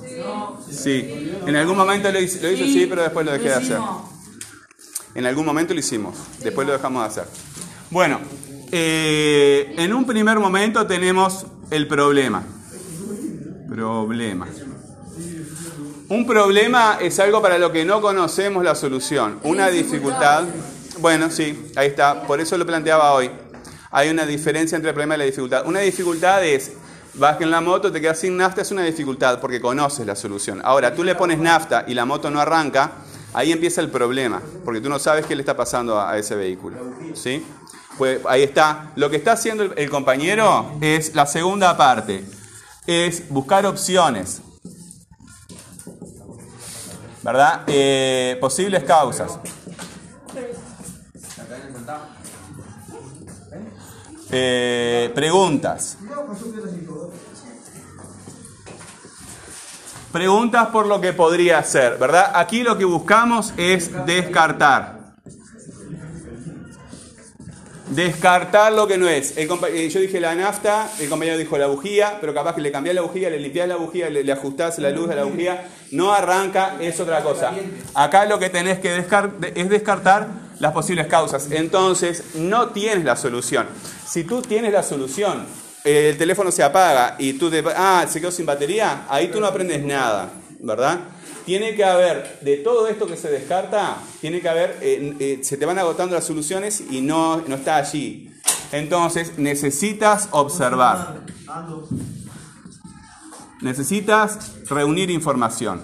Sí. 0.70 1.32
En 1.46 1.56
algún 1.56 1.78
momento 1.78 2.12
lo 2.12 2.20
hice, 2.20 2.42
lo 2.42 2.50
hice, 2.50 2.64
sí, 2.64 2.86
pero 2.86 3.02
después 3.02 3.24
lo 3.24 3.32
dejé 3.32 3.48
de 3.48 3.54
hacer. 3.54 3.78
En 5.14 5.24
algún 5.24 5.46
momento 5.46 5.72
lo 5.72 5.80
hicimos, 5.80 6.16
después 6.40 6.66
lo 6.66 6.74
dejamos 6.74 7.02
de 7.02 7.08
hacer. 7.08 7.24
Bueno, 7.90 8.20
eh, 8.70 9.74
en 9.78 9.94
un 9.94 10.04
primer 10.04 10.38
momento 10.38 10.86
tenemos 10.86 11.46
el 11.70 11.88
problema. 11.88 12.42
Problema. 13.70 14.48
Un 16.10 16.26
problema 16.26 16.98
es 17.00 17.18
algo 17.20 17.40
para 17.40 17.56
lo 17.56 17.72
que 17.72 17.86
no 17.86 18.02
conocemos 18.02 18.62
la 18.62 18.74
solución. 18.74 19.38
Una 19.44 19.68
dificultad. 19.68 20.44
Bueno, 20.98 21.30
sí, 21.30 21.72
ahí 21.74 21.88
está. 21.88 22.24
Por 22.24 22.38
eso 22.38 22.58
lo 22.58 22.66
planteaba 22.66 23.14
hoy. 23.14 23.30
Hay 23.92 24.08
una 24.08 24.24
diferencia 24.24 24.74
entre 24.74 24.88
el 24.88 24.94
problema 24.94 25.16
y 25.16 25.18
la 25.18 25.24
dificultad. 25.24 25.66
Una 25.66 25.80
dificultad 25.80 26.42
es, 26.42 26.72
vas 27.14 27.38
en 27.42 27.50
la 27.50 27.60
moto, 27.60 27.92
te 27.92 28.00
quedas 28.00 28.18
sin 28.18 28.38
nafta, 28.38 28.62
es 28.62 28.70
una 28.70 28.82
dificultad 28.82 29.38
porque 29.38 29.60
conoces 29.60 30.06
la 30.06 30.16
solución. 30.16 30.62
Ahora, 30.64 30.94
tú 30.94 31.04
le 31.04 31.14
pones 31.14 31.38
nafta 31.38 31.84
y 31.86 31.92
la 31.92 32.06
moto 32.06 32.30
no 32.30 32.40
arranca, 32.40 32.92
ahí 33.34 33.52
empieza 33.52 33.82
el 33.82 33.90
problema, 33.90 34.40
porque 34.64 34.80
tú 34.80 34.88
no 34.88 34.98
sabes 34.98 35.26
qué 35.26 35.36
le 35.36 35.42
está 35.42 35.54
pasando 35.54 36.00
a, 36.00 36.16
ese 36.16 36.34
vehículo. 36.34 36.78
¿Sí? 37.14 37.44
Pues 37.98 38.20
ahí 38.26 38.42
está. 38.42 38.92
Lo 38.96 39.10
que 39.10 39.16
está 39.16 39.32
haciendo 39.32 39.64
el, 39.64 39.74
el 39.76 39.90
compañero 39.90 40.72
es 40.80 41.14
la 41.14 41.26
segunda 41.26 41.76
parte, 41.76 42.24
es 42.86 43.28
buscar 43.28 43.66
opciones. 43.66 44.40
¿Verdad? 47.22 47.62
Eh, 47.66 48.38
posibles 48.40 48.84
causas. 48.84 49.38
Eh, 54.32 55.10
preguntas. 55.14 55.98
Preguntas 60.10 60.68
por 60.68 60.86
lo 60.86 61.00
que 61.00 61.12
podría 61.12 61.62
ser, 61.64 61.96
¿verdad? 61.98 62.32
Aquí 62.34 62.62
lo 62.62 62.76
que 62.76 62.84
buscamos 62.84 63.52
es 63.56 63.90
descartar. 64.06 65.00
Descartar 67.88 68.72
lo 68.72 68.86
que 68.86 68.96
no 68.96 69.06
es. 69.08 69.36
El 69.36 69.50
eh, 69.70 69.88
yo 69.90 70.00
dije 70.00 70.18
la 70.18 70.34
nafta, 70.34 70.88
el 70.98 71.08
compañero 71.10 71.36
dijo 71.36 71.58
la 71.58 71.66
bujía, 71.66 72.18
pero 72.20 72.32
capaz 72.32 72.54
que 72.54 72.62
le 72.62 72.72
cambiás 72.72 72.94
la 72.94 73.02
bujía, 73.02 73.28
le 73.28 73.38
limpiás 73.38 73.68
la 73.68 73.76
bujía, 73.76 74.08
le, 74.08 74.24
le 74.24 74.32
ajustás 74.32 74.78
la 74.78 74.90
luz 74.90 75.08
de 75.10 75.16
la 75.16 75.24
bujía, 75.24 75.66
no 75.90 76.12
arranca, 76.12 76.76
es 76.80 76.98
otra 77.00 77.22
cosa. 77.22 77.52
Acá 77.94 78.24
lo 78.24 78.38
que 78.38 78.48
tenés 78.48 78.78
que 78.80 78.96
descar- 78.98 79.32
de- 79.38 79.52
es 79.60 79.68
descartar 79.68 80.28
las 80.62 80.72
posibles 80.72 81.08
causas. 81.08 81.50
Entonces, 81.50 82.36
no 82.36 82.68
tienes 82.68 83.04
la 83.04 83.16
solución. 83.16 83.66
Si 84.06 84.22
tú 84.22 84.40
tienes 84.42 84.72
la 84.72 84.84
solución, 84.84 85.44
eh, 85.82 86.10
el 86.10 86.16
teléfono 86.16 86.52
se 86.52 86.62
apaga 86.62 87.16
y 87.18 87.32
tú 87.32 87.50
te... 87.50 87.64
Ah, 87.74 88.06
se 88.08 88.20
quedó 88.20 88.30
sin 88.30 88.46
batería, 88.46 89.04
ahí 89.08 89.28
tú 89.28 89.40
no 89.40 89.48
aprendes 89.48 89.82
nada, 89.84 90.30
¿verdad? 90.60 91.00
Tiene 91.44 91.74
que 91.74 91.84
haber, 91.84 92.38
de 92.42 92.58
todo 92.58 92.86
esto 92.86 93.08
que 93.08 93.16
se 93.16 93.28
descarta, 93.28 93.96
tiene 94.20 94.40
que 94.40 94.48
haber, 94.48 94.78
eh, 94.80 95.16
eh, 95.18 95.40
se 95.42 95.56
te 95.56 95.66
van 95.66 95.80
agotando 95.80 96.14
las 96.14 96.24
soluciones 96.24 96.80
y 96.88 97.00
no, 97.00 97.38
no 97.38 97.56
está 97.56 97.74
allí. 97.74 98.32
Entonces, 98.70 99.38
necesitas 99.38 100.28
observar. 100.30 101.22
Necesitas 103.60 104.52
reunir 104.68 105.10
información. 105.10 105.82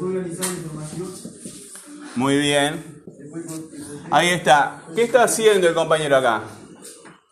Organizar 0.00 0.46
la 0.46 0.52
información. 0.52 1.08
Muy 2.16 2.38
bien. 2.38 3.02
Ahí 4.10 4.28
está. 4.30 4.82
¿Qué 4.94 5.02
está 5.02 5.24
haciendo 5.24 5.68
el 5.68 5.74
compañero 5.74 6.16
acá? 6.16 6.42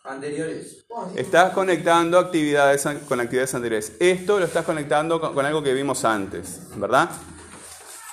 Anteriores. 0.04 0.85
Estás 1.16 1.52
conectando 1.52 2.18
actividades 2.18 2.87
con 3.09 3.20
actividades 3.20 3.54
anteriores. 3.54 3.92
Esto 4.00 4.38
lo 4.38 4.44
estás 4.44 4.64
conectando 4.64 5.20
con, 5.20 5.35
con 5.35 5.44
algo 5.44 5.62
que 5.62 5.72
vimos 5.72 6.04
antes, 6.04 6.61
¿verdad? 6.76 7.11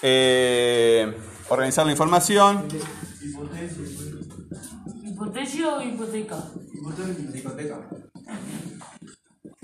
Eh, 0.02 1.16
organizar 1.50 1.86
la 1.86 1.92
información. 1.92 2.68
¿Hipotesia 5.04 5.76
o 5.76 5.82
hipoteca? 5.82 6.38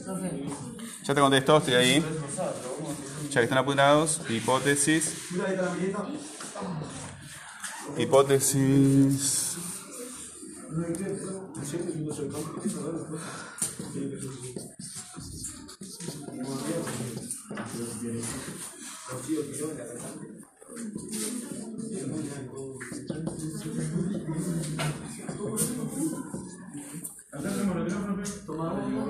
Profe. 0.04 0.44
Ya 1.04 1.14
te 1.14 1.22
contestó, 1.22 1.58
estoy 1.58 1.74
ahí. 1.74 2.06
Ya 3.32 3.42
están 3.42 3.60
apuntados. 3.60 4.20
Hipótesis. 4.30 5.30
Hipótesis. 7.98 9.56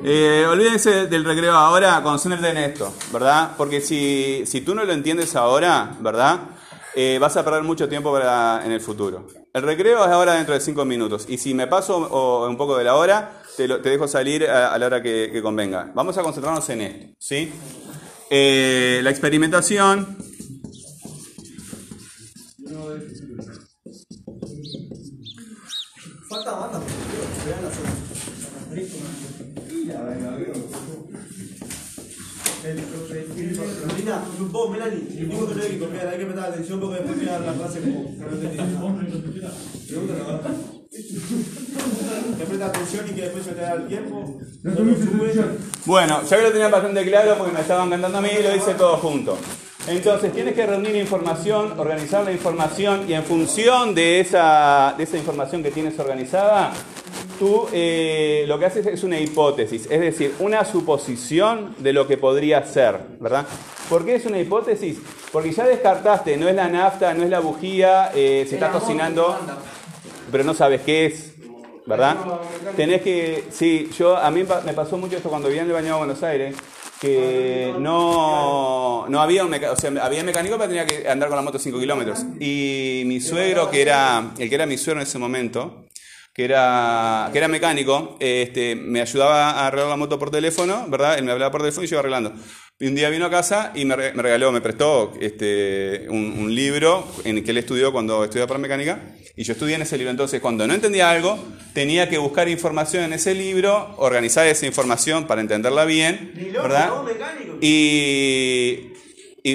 Eh, 0.04 0.46
olvídense 0.50 1.06
del 1.08 1.24
recreo 1.24 1.54
ahora, 1.54 2.02
concéntrate 2.02 2.50
en 2.50 2.58
esto, 2.58 2.94
¿verdad? 3.14 3.52
Porque 3.56 3.82
si, 3.82 4.44
si 4.46 4.62
tú 4.62 4.74
no 4.74 4.84
lo 4.84 4.94
entiendes 4.94 5.36
ahora, 5.36 5.96
¿verdad? 6.00 6.40
Eh, 6.96 7.18
vas 7.22 7.38
a 7.38 7.46
perder 7.46 7.64
mucho 7.64 7.88
tiempo 7.88 8.18
en 8.18 8.72
el 8.72 8.82
futuro. 8.82 9.28
El 9.54 9.62
recreo 9.62 10.04
es 10.04 10.12
ahora 10.12 10.34
dentro 10.34 10.54
de 10.54 10.60
5 10.60 10.86
minutos. 10.86 11.26
Y 11.30 11.38
si 11.38 11.54
me 11.54 11.68
paso 11.68 12.48
un 12.48 12.58
poco 12.58 12.78
de 12.78 12.84
la 12.84 12.96
hora, 12.96 13.42
te, 13.56 13.68
dejo 13.68 14.08
salir 14.08 14.50
a, 14.50 14.78
la 14.78 14.86
hora 14.86 15.02
que, 15.02 15.30
que 15.32 15.42
convenga. 15.42 15.92
Vamos 15.94 16.18
a 16.18 16.24
concentrarnos 16.24 16.68
en 16.70 16.82
esto, 16.82 17.16
¿sí? 17.20 17.52
Eh, 18.30 19.02
la 19.04 19.10
experimentación. 19.10 20.18
Mira, 34.02 34.20
vos, 34.40 34.72
Melanie, 34.72 35.08
que 35.08 35.26
no 35.26 35.62
hay 35.62 35.70
que 35.70 35.80
copiar, 35.80 36.08
hay 36.08 36.18
que 36.18 36.26
prestar 36.26 36.50
atención 36.50 36.80
porque 36.80 37.04
después 37.04 37.20
queda 37.20 37.40
la 37.40 37.54
frase 37.54 37.82
como 37.82 38.06
que 38.06 38.18
no 38.18 38.32
entendí. 38.32 38.58
Pregúntale, 39.88 40.20
¿verdad? 40.24 40.52
Que 42.38 42.46
presta 42.46 42.66
atención 42.66 43.06
y 43.08 43.14
que 43.14 43.22
después 43.22 43.46
se 43.46 43.52
te 43.52 43.62
da 43.62 43.74
el 43.74 43.88
tiempo. 43.88 44.40
No 44.64 44.72
lo 44.72 44.96
sube. 44.96 45.58
Bueno, 45.86 46.22
ya 46.28 46.38
que 46.38 46.44
lo 46.44 46.52
tenía 46.52 46.70
bastante 46.70 47.06
claro 47.06 47.36
porque 47.38 47.54
me 47.54 47.62
estaban 47.62 47.92
cantando 47.92 48.18
a 48.18 48.22
mí 48.22 48.30
y 48.40 48.44
lo 48.44 48.56
hice 48.56 48.74
todo 48.74 48.98
junto. 48.98 49.38
Entonces, 49.88 50.34
tienes 50.34 50.56
que 50.56 50.66
reunir 50.66 50.96
información, 50.96 51.80
organizar 51.80 52.24
la 52.24 52.32
información 52.32 53.08
y 53.08 53.14
en 53.14 53.24
función 53.24 53.94
de 53.94 54.20
esa, 54.20 54.96
de 54.98 55.04
esa 55.04 55.18
información 55.18 55.62
que 55.62 55.72
tienes 55.72 55.98
organizada, 56.00 56.74
tú 57.40 57.68
eh, 57.72 58.46
lo 58.48 58.60
que 58.60 58.66
haces 58.66 58.86
es 58.86 59.04
una 59.04 59.20
hipótesis, 59.20 59.88
es 59.90 60.00
decir, 60.00 60.36
una 60.40 60.64
suposición 60.66 61.76
de 61.80 61.94
lo 61.94 62.08
que 62.08 62.18
podría 62.18 62.64
ser, 62.64 63.00
¿verdad? 63.20 63.48
¿Por 63.92 64.06
qué 64.06 64.16
es 64.16 64.26
una 64.26 64.40
hipótesis? 64.40 65.00
Porque 65.34 65.52
ya 65.52 65.66
descartaste, 65.66 66.38
no 66.38 66.48
es 66.48 66.56
la 66.56 66.70
nafta, 66.70 67.14
no 67.14 67.24
es 67.24 67.30
la 67.30 67.42
bujía, 67.42 68.10
eh, 68.16 68.46
se 68.48 68.56
está 68.56 68.72
cocinando 68.72 69.38
pero 70.32 70.46
no 70.46 70.54
sabes 70.54 70.80
qué 70.84 71.08
es, 71.08 71.34
¿verdad? 71.86 72.16
Tenés 72.78 73.02
que, 73.02 73.44
sí, 73.52 73.90
yo 73.98 74.16
a 74.16 74.32
mí 74.32 74.46
me 74.66 74.74
pasó 74.74 74.98
mucho 74.98 75.18
esto 75.18 75.28
cuando 75.28 75.50
vivía 75.50 75.64
en 75.64 75.68
el 75.68 75.74
bañado 75.74 75.96
de 75.96 76.06
Buenos 76.06 76.24
Aires, 76.24 76.56
que 77.02 77.74
no, 77.80 79.08
no 79.10 79.22
había 79.22 79.44
un 79.44 79.50
mecánico, 79.50 79.74
o 79.74 79.76
sea, 79.76 79.92
había 80.02 80.24
mecánico 80.24 80.56
pero 80.58 80.70
tenía 80.70 80.86
que 80.86 81.10
andar 81.10 81.28
con 81.28 81.36
la 81.36 81.42
moto 81.42 81.60
5 81.60 81.78
kilómetros. 81.78 82.20
Y 82.40 83.04
mi 83.08 83.20
suegro, 83.20 83.70
que 83.70 83.82
era, 83.82 84.32
el 84.38 84.48
que 84.48 84.56
era 84.56 84.66
mi 84.66 84.78
suegro 84.78 85.02
en 85.02 85.08
ese 85.08 85.20
momento, 85.20 85.88
que 86.34 86.46
era, 86.46 87.30
que 87.34 87.40
era 87.40 87.50
mecánico, 87.50 88.16
este, 88.22 88.76
me 88.76 89.02
ayudaba 89.02 89.52
a 89.52 89.68
arreglar 89.68 89.90
la 89.90 89.98
moto 89.98 90.18
por 90.18 90.32
teléfono, 90.32 90.86
¿verdad? 90.88 91.18
Él 91.18 91.26
me 91.26 91.34
hablaba 91.34 91.52
por 91.52 91.60
teléfono 91.60 91.84
y 91.84 91.88
yo 91.88 91.96
iba 91.96 92.00
arreglando. 92.00 92.34
Y 92.82 92.88
un 92.88 92.96
día 92.96 93.10
vino 93.12 93.28
a 93.28 93.30
casa 93.30 93.72
y 93.76 93.86
me, 93.86 93.96
re- 93.96 94.12
me 94.14 94.24
regaló, 94.24 94.52
me 94.52 94.60
prestó 94.60 95.14
este, 95.22 96.08
un, 96.10 96.34
un 96.40 96.56
libro 96.56 97.08
en 97.24 97.38
el 97.38 97.44
que 97.44 97.52
él 97.52 97.58
estudió 97.60 97.92
cuando 97.92 98.24
estudiaba 98.24 98.48
para 98.48 98.58
mecánica. 98.60 99.00
Y 99.36 99.44
yo 99.44 99.54
estudié 99.54 99.76
en 99.76 99.84
ese 99.84 99.98
libro. 99.98 100.10
Entonces, 100.10 100.42
cuando 100.42 100.66
no 100.66 100.74
entendía 100.74 101.12
algo, 101.12 101.38
tenía 101.74 102.10
que 102.10 102.18
buscar 102.18 102.50
información 102.50 103.04
en 103.04 103.14
ese 103.14 103.36
libro, 103.36 103.94
organizar 103.98 104.48
esa 104.48 104.66
información 104.66 105.28
para 105.28 105.42
entenderla 105.42 105.86
bien, 105.86 106.34
loco, 106.52 106.64
¿verdad? 106.64 106.88
no, 106.90 107.04
mecánico. 107.04 107.58
Y, 107.62 108.94
y, 109.44 109.52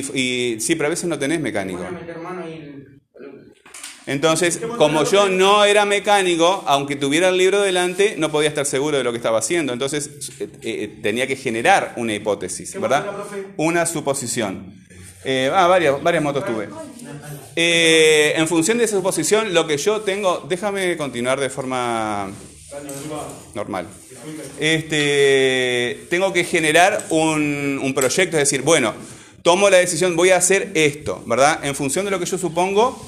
y- 0.54 0.60
sí, 0.60 0.76
pero 0.76 0.86
a 0.86 0.90
veces 0.90 1.06
no 1.08 1.18
tenés 1.18 1.40
mecánico. 1.40 1.80
Bueno, 1.82 2.44
el- 2.44 2.85
Entonces, 4.06 4.60
como 4.78 5.02
yo 5.04 5.28
no 5.28 5.64
era 5.64 5.84
mecánico, 5.84 6.62
aunque 6.66 6.94
tuviera 6.94 7.28
el 7.28 7.36
libro 7.36 7.60
delante, 7.60 8.14
no 8.16 8.30
podía 8.30 8.48
estar 8.48 8.64
seguro 8.64 8.96
de 8.96 9.04
lo 9.04 9.10
que 9.10 9.16
estaba 9.16 9.38
haciendo. 9.38 9.72
Entonces, 9.72 10.10
eh, 10.38 10.48
eh, 10.62 10.98
tenía 11.02 11.26
que 11.26 11.34
generar 11.34 11.94
una 11.96 12.14
hipótesis, 12.14 12.80
¿verdad? 12.80 13.04
Una 13.56 13.84
suposición. 13.84 14.86
Eh, 15.24 15.50
ah, 15.52 15.66
varias, 15.66 16.00
varias 16.00 16.22
motos 16.22 16.46
tuve. 16.46 16.68
Eh, 17.56 18.34
en 18.36 18.46
función 18.46 18.78
de 18.78 18.84
esa 18.84 18.94
suposición, 18.94 19.52
lo 19.52 19.66
que 19.66 19.76
yo 19.76 20.02
tengo, 20.02 20.46
déjame 20.48 20.96
continuar 20.96 21.40
de 21.40 21.50
forma 21.50 22.30
normal. 23.52 23.88
Este, 24.60 26.06
tengo 26.10 26.32
que 26.32 26.44
generar 26.44 27.06
un, 27.10 27.80
un 27.82 27.92
proyecto, 27.92 28.36
es 28.36 28.42
decir, 28.42 28.62
bueno, 28.62 28.94
tomo 29.42 29.68
la 29.68 29.78
decisión, 29.78 30.14
voy 30.14 30.30
a 30.30 30.36
hacer 30.36 30.70
esto, 30.74 31.24
¿verdad? 31.26 31.64
En 31.64 31.74
función 31.74 32.04
de 32.04 32.12
lo 32.12 32.20
que 32.20 32.26
yo 32.26 32.38
supongo, 32.38 33.04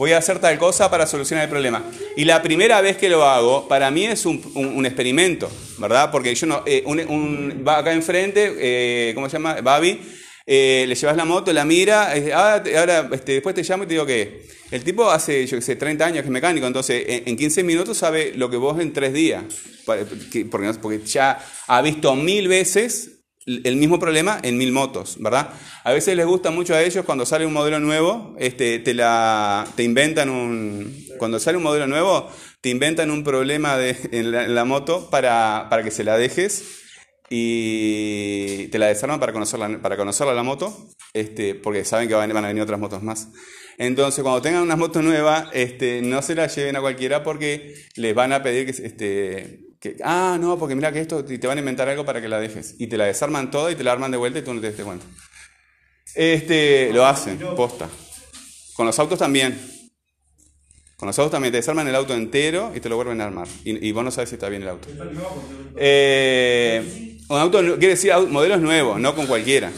voy 0.00 0.12
a 0.12 0.16
hacer 0.18 0.38
tal 0.38 0.56
cosa 0.58 0.90
para 0.90 1.06
solucionar 1.06 1.44
el 1.44 1.50
problema. 1.50 1.84
Y 2.16 2.24
la 2.24 2.40
primera 2.40 2.80
vez 2.80 2.96
que 2.96 3.10
lo 3.10 3.22
hago, 3.22 3.68
para 3.68 3.90
mí 3.90 4.06
es 4.06 4.24
un, 4.24 4.40
un- 4.54 4.68
un 4.78 4.86
experimento, 4.86 5.50
¿verdad? 5.76 6.10
Porque 6.10 6.34
yo 6.34 6.46
no, 6.46 6.62
eh, 6.64 6.82
un, 6.86 7.62
va 7.68 7.76
acá 7.76 7.92
enfrente, 7.92 8.54
eh, 8.58 9.12
¿cómo 9.14 9.28
se 9.28 9.34
llama? 9.34 9.60
Babi, 9.60 10.00
eh, 10.46 10.86
le 10.88 10.94
llevas 10.94 11.16
la 11.18 11.26
moto, 11.26 11.52
la 11.52 11.66
mira, 11.66 12.14
ah, 12.34 12.62
ahora 12.78 13.10
este, 13.12 13.32
después 13.32 13.54
te 13.54 13.62
llamo 13.62 13.84
y 13.84 13.86
te 13.88 13.92
digo 13.92 14.06
que 14.06 14.48
el 14.70 14.82
tipo 14.82 15.10
hace, 15.10 15.46
yo 15.46 15.58
qué 15.58 15.62
sé, 15.62 15.76
30 15.76 16.06
años 16.06 16.20
que 16.22 16.28
es 16.28 16.32
mecánico, 16.32 16.66
entonces 16.66 17.04
en, 17.06 17.24
en 17.26 17.36
15 17.36 17.62
minutos 17.62 17.98
sabe 17.98 18.32
lo 18.34 18.48
que 18.48 18.56
vos 18.56 18.80
en 18.80 18.94
3 18.94 19.12
días, 19.12 19.44
porque, 19.84 20.46
porque 20.80 21.00
ya 21.04 21.44
ha 21.66 21.82
visto 21.82 22.16
mil 22.16 22.48
veces 22.48 23.19
el 23.64 23.76
mismo 23.76 23.98
problema 23.98 24.38
en 24.42 24.56
mil 24.58 24.72
motos, 24.72 25.16
¿verdad? 25.20 25.50
A 25.84 25.92
veces 25.92 26.16
les 26.16 26.26
gusta 26.26 26.50
mucho 26.50 26.74
a 26.74 26.82
ellos 26.82 27.04
cuando 27.04 27.26
sale 27.26 27.46
un 27.46 27.52
modelo 27.52 27.80
nuevo, 27.80 28.34
este, 28.38 28.78
te, 28.78 28.94
la, 28.94 29.66
te 29.76 29.82
inventan 29.82 30.30
un... 30.30 31.06
Cuando 31.18 31.38
sale 31.38 31.56
un 31.58 31.62
modelo 31.62 31.86
nuevo, 31.86 32.28
te 32.60 32.70
inventan 32.70 33.10
un 33.10 33.24
problema 33.24 33.76
de, 33.76 33.96
en, 34.12 34.32
la, 34.32 34.48
la 34.48 34.64
moto 34.64 35.10
para, 35.10 35.66
para 35.68 35.82
que 35.82 35.90
se 35.90 36.04
la 36.04 36.16
dejes 36.16 36.76
y 37.28 38.66
te 38.68 38.78
la 38.78 38.86
desarman 38.86 39.20
para 39.20 39.32
conocerla, 39.32 39.80
para 39.80 39.96
conocerla 39.96 40.34
la 40.34 40.42
moto 40.42 40.90
este, 41.12 41.54
porque 41.54 41.84
saben 41.84 42.08
que 42.08 42.14
van, 42.14 42.30
a 42.36 42.48
venir 42.48 42.62
otras 42.62 42.78
motos 42.78 43.02
más. 43.02 43.28
Entonces, 43.78 44.22
cuando 44.22 44.42
tengan 44.42 44.62
unas 44.62 44.78
motos 44.78 45.02
nuevas, 45.02 45.48
este, 45.52 46.02
no 46.02 46.22
se 46.22 46.34
las 46.34 46.54
lleven 46.54 46.76
a 46.76 46.80
cualquiera 46.80 47.22
porque 47.22 47.74
les 47.96 48.14
van 48.14 48.32
a 48.32 48.42
pedir 48.42 48.66
que, 48.66 48.86
este, 48.86 49.69
ah, 50.04 50.36
no, 50.40 50.58
porque 50.58 50.74
mira 50.74 50.92
que 50.92 51.00
esto, 51.00 51.24
y 51.28 51.38
te 51.38 51.46
van 51.46 51.58
a 51.58 51.60
inventar 51.60 51.88
algo 51.88 52.04
para 52.04 52.20
que 52.20 52.28
la 52.28 52.38
dejes. 52.38 52.74
Y 52.78 52.86
te 52.86 52.96
la 52.96 53.06
desarman 53.06 53.50
toda 53.50 53.70
y 53.70 53.74
te 53.74 53.84
la 53.84 53.92
arman 53.92 54.10
de 54.10 54.16
vuelta 54.16 54.38
y 54.38 54.42
tú 54.42 54.52
no 54.52 54.60
te 54.60 54.72
das 54.72 54.84
cuenta. 54.84 55.06
Este, 56.14 56.92
lo 56.92 57.06
hacen, 57.06 57.38
posta. 57.56 57.88
Con 58.74 58.86
los 58.86 58.98
autos 58.98 59.18
también. 59.18 59.58
Con 60.96 61.06
los 61.06 61.18
autos 61.18 61.32
también 61.32 61.52
te 61.52 61.58
desarman 61.58 61.88
el 61.88 61.94
auto 61.94 62.14
entero 62.14 62.72
y 62.74 62.80
te 62.80 62.88
lo 62.88 62.96
vuelven 62.96 63.20
a 63.20 63.24
armar. 63.24 63.48
Y, 63.64 63.88
y 63.88 63.92
vos 63.92 64.04
no 64.04 64.10
sabes 64.10 64.28
si 64.28 64.34
está 64.34 64.48
bien 64.48 64.62
el 64.62 64.68
auto. 64.68 64.88
Eh, 65.76 67.18
un 67.28 67.38
auto 67.38 67.60
quiere 67.78 67.94
decir 67.94 68.12
modelos 68.28 68.60
nuevos, 68.60 69.00
no 69.00 69.14
con 69.14 69.26
cualquiera. 69.26 69.70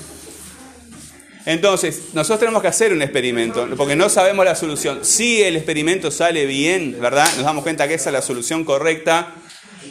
Entonces, 1.44 2.14
nosotros 2.14 2.40
tenemos 2.40 2.62
que 2.62 2.68
hacer 2.68 2.92
un 2.92 3.02
experimento, 3.02 3.68
porque 3.76 3.96
no 3.96 4.08
sabemos 4.08 4.44
la 4.44 4.54
solución. 4.54 5.04
Si 5.04 5.42
el 5.42 5.56
experimento 5.56 6.10
sale 6.10 6.46
bien, 6.46 6.96
¿verdad? 7.00 7.26
Nos 7.36 7.44
damos 7.44 7.62
cuenta 7.62 7.88
que 7.88 7.94
esa 7.94 8.10
es 8.10 8.14
la 8.14 8.22
solución 8.22 8.64
correcta. 8.64 9.34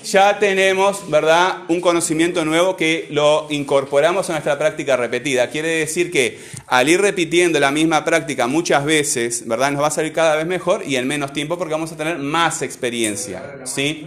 Ya 0.04 0.40
tenemos, 0.40 1.10
¿verdad? 1.10 1.60
Un 1.68 1.80
conocimiento 1.80 2.44
nuevo 2.44 2.76
que 2.76 3.08
lo 3.12 3.48
incorporamos 3.50 4.30
a 4.30 4.34
nuestra 4.34 4.58
práctica 4.58 4.98
repetida. 4.98 5.50
Quiere 5.50 5.70
decir 5.70 6.12
que 6.12 6.40
al 6.68 6.90
ir 6.90 7.00
repitiendo 7.02 7.60
la 7.60 7.72
misma 7.72 8.04
práctica 8.04 8.48
muchas 8.48 8.84
veces, 8.84 9.48
¿verdad? 9.48 9.72
Nos 9.72 9.84
va 9.84 9.88
a 9.88 9.92
salir 9.92 10.12
cada 10.12 10.36
vez 10.36 10.48
mejor 10.48 10.84
y 10.86 10.96
en 10.96 11.08
menos 11.08 11.34
tiempo 11.34 11.58
porque 11.58 11.74
vamos 11.74 11.92
a 11.92 11.98
tener 11.98 12.18
más 12.18 12.62
experiencia, 12.62 13.60
¿sí? 13.66 14.06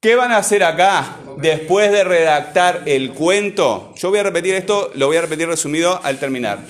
¿Qué 0.00 0.14
van 0.14 0.32
a 0.32 0.38
hacer 0.38 0.64
acá 0.64 1.16
después 1.38 1.90
de 1.90 2.04
redactar 2.04 2.84
el 2.86 3.10
cuento? 3.10 3.92
Yo 3.96 4.10
voy 4.10 4.20
a 4.20 4.22
repetir 4.22 4.54
esto, 4.54 4.92
lo 4.94 5.08
voy 5.08 5.16
a 5.18 5.22
repetir 5.22 5.48
resumido 5.48 6.00
al 6.02 6.18
terminar. 6.18 6.60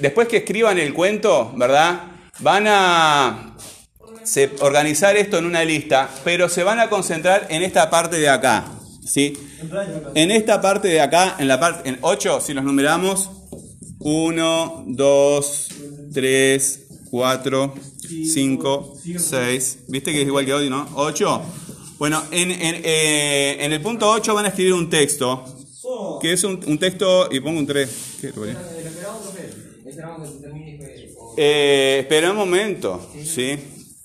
Después 0.00 0.28
que 0.28 0.38
escriban 0.38 0.78
el 0.78 0.92
cuento, 0.92 1.52
¿verdad? 1.56 2.00
Van 2.40 2.66
a 2.66 3.55
se- 4.26 4.50
organizar 4.60 5.16
esto 5.16 5.38
en 5.38 5.46
una 5.46 5.64
lista, 5.64 6.10
pero 6.24 6.48
se 6.48 6.62
van 6.62 6.80
a 6.80 6.88
concentrar 6.90 7.46
en 7.50 7.62
esta 7.62 7.88
parte 7.90 8.18
de 8.18 8.28
acá, 8.28 8.66
¿sí? 9.04 9.32
En 10.14 10.30
esta 10.30 10.60
parte 10.60 10.88
de 10.88 11.00
acá, 11.00 11.36
en 11.38 11.48
la 11.48 11.58
parte 11.58 11.88
en 11.88 11.98
8, 12.02 12.40
si 12.40 12.52
los 12.54 12.64
numeramos, 12.64 13.30
1, 14.00 14.84
2, 14.88 15.68
3, 16.12 16.80
4, 17.10 17.74
5, 18.24 18.98
6. 19.18 19.78
¿Viste 19.88 20.12
que 20.12 20.20
es 20.22 20.26
igual 20.26 20.44
que 20.44 20.52
hoy, 20.54 20.68
no? 20.70 20.88
8. 20.94 21.42
Bueno, 21.98 22.22
en, 22.30 22.50
en, 22.50 22.80
eh, 22.84 23.56
en 23.60 23.72
el 23.72 23.80
punto 23.80 24.10
8 24.10 24.34
van 24.34 24.44
a 24.44 24.48
escribir 24.48 24.74
un 24.74 24.90
texto, 24.90 25.44
que 26.20 26.32
es 26.34 26.44
un, 26.44 26.60
un 26.66 26.78
texto, 26.78 27.28
y 27.32 27.40
pongo 27.40 27.58
un 27.58 27.66
3. 27.66 27.88
¿Qué, 28.20 28.32
Eh, 31.38 31.98
espera 32.00 32.30
un 32.32 32.36
momento, 32.36 33.00
¿sí? 33.24 33.56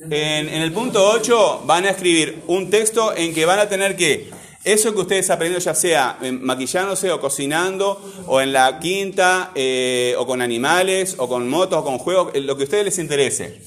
En, 0.09 0.47
el 0.49 0.71
punto 0.71 1.07
8 1.11 1.63
van 1.65 1.85
a 1.85 1.91
escribir 1.91 2.41
un 2.47 2.69
texto 2.71 3.15
en 3.15 3.33
que 3.33 3.45
van 3.45 3.59
a 3.59 3.69
tener 3.69 3.95
que, 3.95 4.31
eso 4.63 4.93
que 4.95 5.01
ustedes 5.01 5.29
aprendieron 5.29 5.63
ya 5.63 5.75
sea 5.75 6.17
maquillándose 6.41 7.11
o 7.11 7.21
cocinando, 7.21 8.01
o 8.25 8.41
en 8.41 8.51
la 8.51 8.79
quinta, 8.79 9.51
eh, 9.53 10.15
o 10.17 10.25
con 10.25 10.41
animales, 10.41 11.15
o 11.19 11.27
con 11.27 11.47
motos, 11.47 11.79
o 11.79 11.83
con 11.83 11.99
juegos, 11.99 12.31
eh, 12.33 12.41
lo 12.41 12.57
que 12.57 12.63
a 12.63 12.65
ustedes 12.65 12.85
les 12.85 12.99
interese. 12.99 13.61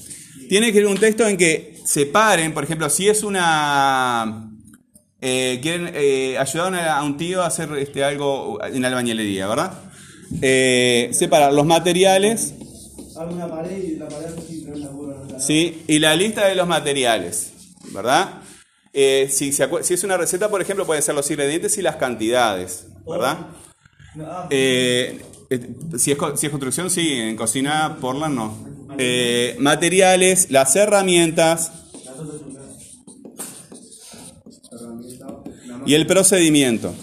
Tienen 0.49 0.71
que 0.71 0.79
escribir 0.79 0.87
un 0.87 0.99
texto 0.99 1.25
en 1.25 1.37
que 1.37 1.79
separen, 1.85 2.53
por 2.53 2.65
ejemplo, 2.65 2.89
si 2.89 3.07
es 3.07 3.23
una... 3.23 4.51
eh, 5.21 5.59
quieren 5.61 5.87
ayudar 6.37 6.75
a 6.75 7.01
un 7.01 7.15
tío 7.15 7.43
a 7.43 7.47
hacer 7.47 7.69
este, 7.77 8.03
algo 8.03 8.59
en 8.63 8.83
albañilería, 8.83 9.47
¿verdad? 9.47 9.73
Separar 11.11 11.53
los 11.53 11.65
materiales 11.65 12.53
Hago 13.15 13.33
una 13.33 13.47
pared 13.47 13.81
y 13.81 13.95
la 13.95 14.09
pared 14.09 14.35
¿sí? 15.39 15.83
Y 15.87 15.99
la 15.99 16.15
lista 16.15 16.47
de 16.47 16.55
los 16.55 16.67
materiales, 16.67 17.51
¿verdad? 17.91 18.41
Eh, 18.93 19.27
si, 19.29 19.51
si 19.51 19.93
es 19.93 20.03
una 20.03 20.17
receta, 20.17 20.49
por 20.49 20.61
ejemplo, 20.61 20.85
pueden 20.85 21.03
ser 21.03 21.15
los 21.15 21.29
ingredientes 21.29 21.77
y 21.77 21.81
las 21.81 21.97
cantidades, 21.97 22.87
¿verdad? 23.05 23.37
Ah, 24.19 24.47
Eh, 24.49 25.19
eh, 25.49 25.59
si, 25.97 26.11
es, 26.11 26.17
si 26.35 26.45
es 26.45 26.49
construcción, 26.49 26.89
sí, 26.89 27.11
en 27.13 27.35
cocina, 27.35 27.97
Portland 27.99 28.35
no. 28.35 28.57
Eh, 28.97 29.55
materiales, 29.59 30.49
las 30.51 30.75
herramientas 30.75 31.71
y 35.85 35.93
el 35.93 36.07
procedimiento. 36.07 36.93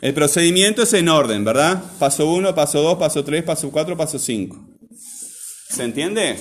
El 0.00 0.14
procedimiento 0.14 0.82
es 0.82 0.92
en 0.92 1.08
orden, 1.08 1.44
¿verdad? 1.44 1.82
Paso 1.98 2.30
1, 2.30 2.54
paso 2.54 2.82
2, 2.82 2.98
paso 2.98 3.24
3, 3.24 3.42
paso 3.42 3.70
4, 3.70 3.96
paso 3.96 4.18
5. 4.18 4.56
¿Se 5.70 5.82
entiende? 5.82 6.38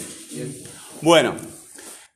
Bueno, 1.01 1.35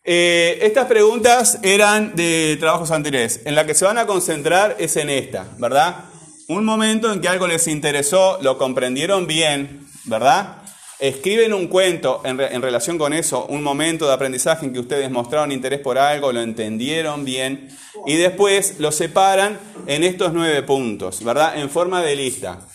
eh, 0.04 0.60
estas 0.62 0.86
preguntas 0.86 1.58
eran 1.64 2.16
de 2.16 2.58
trabajos 2.60 2.92
anteriores. 2.92 3.42
En 3.46 3.56
la 3.56 3.66
que 3.66 3.74
se 3.74 3.86
van 3.86 3.98
a 3.98 4.06
concentrar 4.06 4.76
es 4.80 4.96
en 4.98 5.10
esta, 5.10 5.48
¿verdad? 5.58 6.06
Un 6.48 6.64
momento 6.64 7.12
en 7.12 7.22
que 7.22 7.28
algo 7.28 7.48
les 7.48 7.68
interesó, 7.68 8.38
lo 8.42 8.60
comprendieron 8.60 9.26
bien, 9.26 9.88
¿verdad? 10.06 10.61
Escriben 11.02 11.52
un 11.54 11.68
cuento 11.68 12.22
en, 12.24 12.38
re- 12.38 12.54
en 12.54 12.62
relación 12.62 12.98
con 13.00 13.12
eso, 13.12 13.48
un 13.48 13.64
momento 13.64 14.06
de 14.08 14.14
aprendizaje 14.14 14.68
en 14.68 14.72
que 14.74 14.80
ustedes 14.80 15.10
mostraron 15.10 15.52
interés 15.52 15.80
por 15.80 15.98
algo, 15.98 16.32
lo 16.32 16.42
entendieron 16.42 17.26
bien, 17.26 17.76
y 18.06 18.16
después 18.18 18.76
lo 18.80 18.92
separan 18.92 19.60
en 19.88 20.04
estos 20.04 20.32
nueve 20.32 20.62
puntos, 20.62 21.24
¿verdad? 21.24 21.58
En 21.60 21.72
forma 21.72 22.04
de 22.04 22.16
lista. 22.16 22.68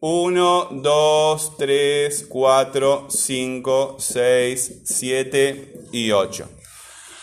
1, 0.00 0.68
2, 0.70 1.56
3, 1.58 2.26
4, 2.28 3.06
5, 3.10 3.96
6, 3.98 4.72
7 4.84 5.74
y 5.92 6.10
8. 6.12 6.48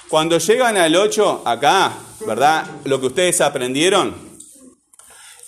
Cuando 0.10 0.38
llegan 0.38 0.76
al 0.78 0.96
8, 0.96 1.44
acá, 1.46 1.94
¿verdad? 2.28 2.66
Lo 2.84 3.00
que 3.00 3.08
ustedes 3.08 3.40
aprendieron, 3.42 4.14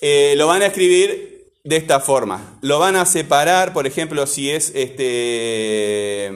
eh, 0.01 0.35
lo 0.37 0.47
van 0.47 0.61
a 0.61 0.67
escribir 0.67 1.34
de 1.65 1.75
esta 1.77 1.99
forma. 1.99 2.57
Lo 2.61 2.79
van 2.79 2.95
a 2.95 3.05
separar, 3.05 3.73
por 3.73 3.87
ejemplo, 3.87 4.25
si 4.27 4.49
es 4.51 4.71
este, 4.75 6.27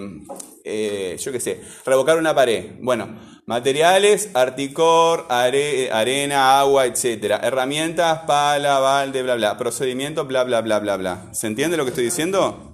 eh, 0.65 1.17
yo 1.19 1.31
qué 1.31 1.39
sé, 1.39 1.61
revocar 1.85 2.17
una 2.17 2.33
pared. 2.35 2.71
Bueno, 2.81 3.07
materiales, 3.45 4.29
articor, 4.33 5.25
are- 5.29 5.91
arena, 5.91 6.59
agua, 6.59 6.85
etcétera. 6.87 7.39
Herramientas, 7.43 8.21
pala, 8.27 8.79
balde, 8.79 9.23
bla, 9.23 9.35
bla. 9.35 9.57
Procedimiento, 9.57 10.25
bla, 10.25 10.43
bla, 10.43 10.61
bla, 10.61 10.79
bla, 10.79 10.97
bla. 10.97 11.25
¿Se 11.31 11.47
entiende 11.47 11.77
lo 11.77 11.83
que 11.85 11.89
estoy 11.89 12.05
diciendo? 12.05 12.73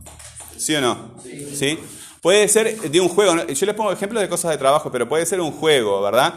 ¿Sí 0.58 0.74
o 0.76 0.82
no? 0.82 1.16
¿Sí? 1.54 1.78
Puede 2.22 2.48
ser 2.48 2.80
de 2.80 3.02
un 3.02 3.10
juego. 3.10 3.36
Yo 3.48 3.66
les 3.66 3.76
pongo 3.76 3.92
ejemplos 3.92 4.22
de 4.22 4.30
cosas 4.30 4.52
de 4.52 4.58
trabajo, 4.58 4.92
pero 4.92 5.08
puede 5.08 5.26
ser 5.26 5.42
un 5.42 5.52
juego, 5.52 6.02
¿verdad? 6.02 6.36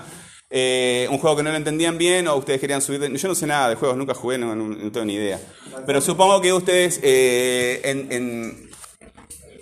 Eh, 0.50 1.06
un 1.10 1.18
juego 1.18 1.36
que 1.36 1.42
no 1.42 1.50
lo 1.50 1.56
entendían 1.56 1.98
bien 1.98 2.26
o 2.26 2.36
ustedes 2.36 2.58
querían 2.60 2.80
subir. 2.80 3.00
de- 3.00 3.16
Yo 3.18 3.28
no 3.28 3.34
sé 3.34 3.46
nada 3.46 3.68
de 3.68 3.74
juegos, 3.74 3.96
nunca 3.98 4.14
jugué, 4.14 4.38
no, 4.38 4.54
no- 4.54 4.68
no 4.68 4.90
tengo 4.92 5.04
ni 5.04 5.14
idea. 5.14 5.38
Pero 5.86 6.00
supongo 6.00 6.40
que 6.40 6.52
ustedes 6.52 7.00
eh, 7.02 7.80
en- 7.84 8.10
en- 8.12 8.70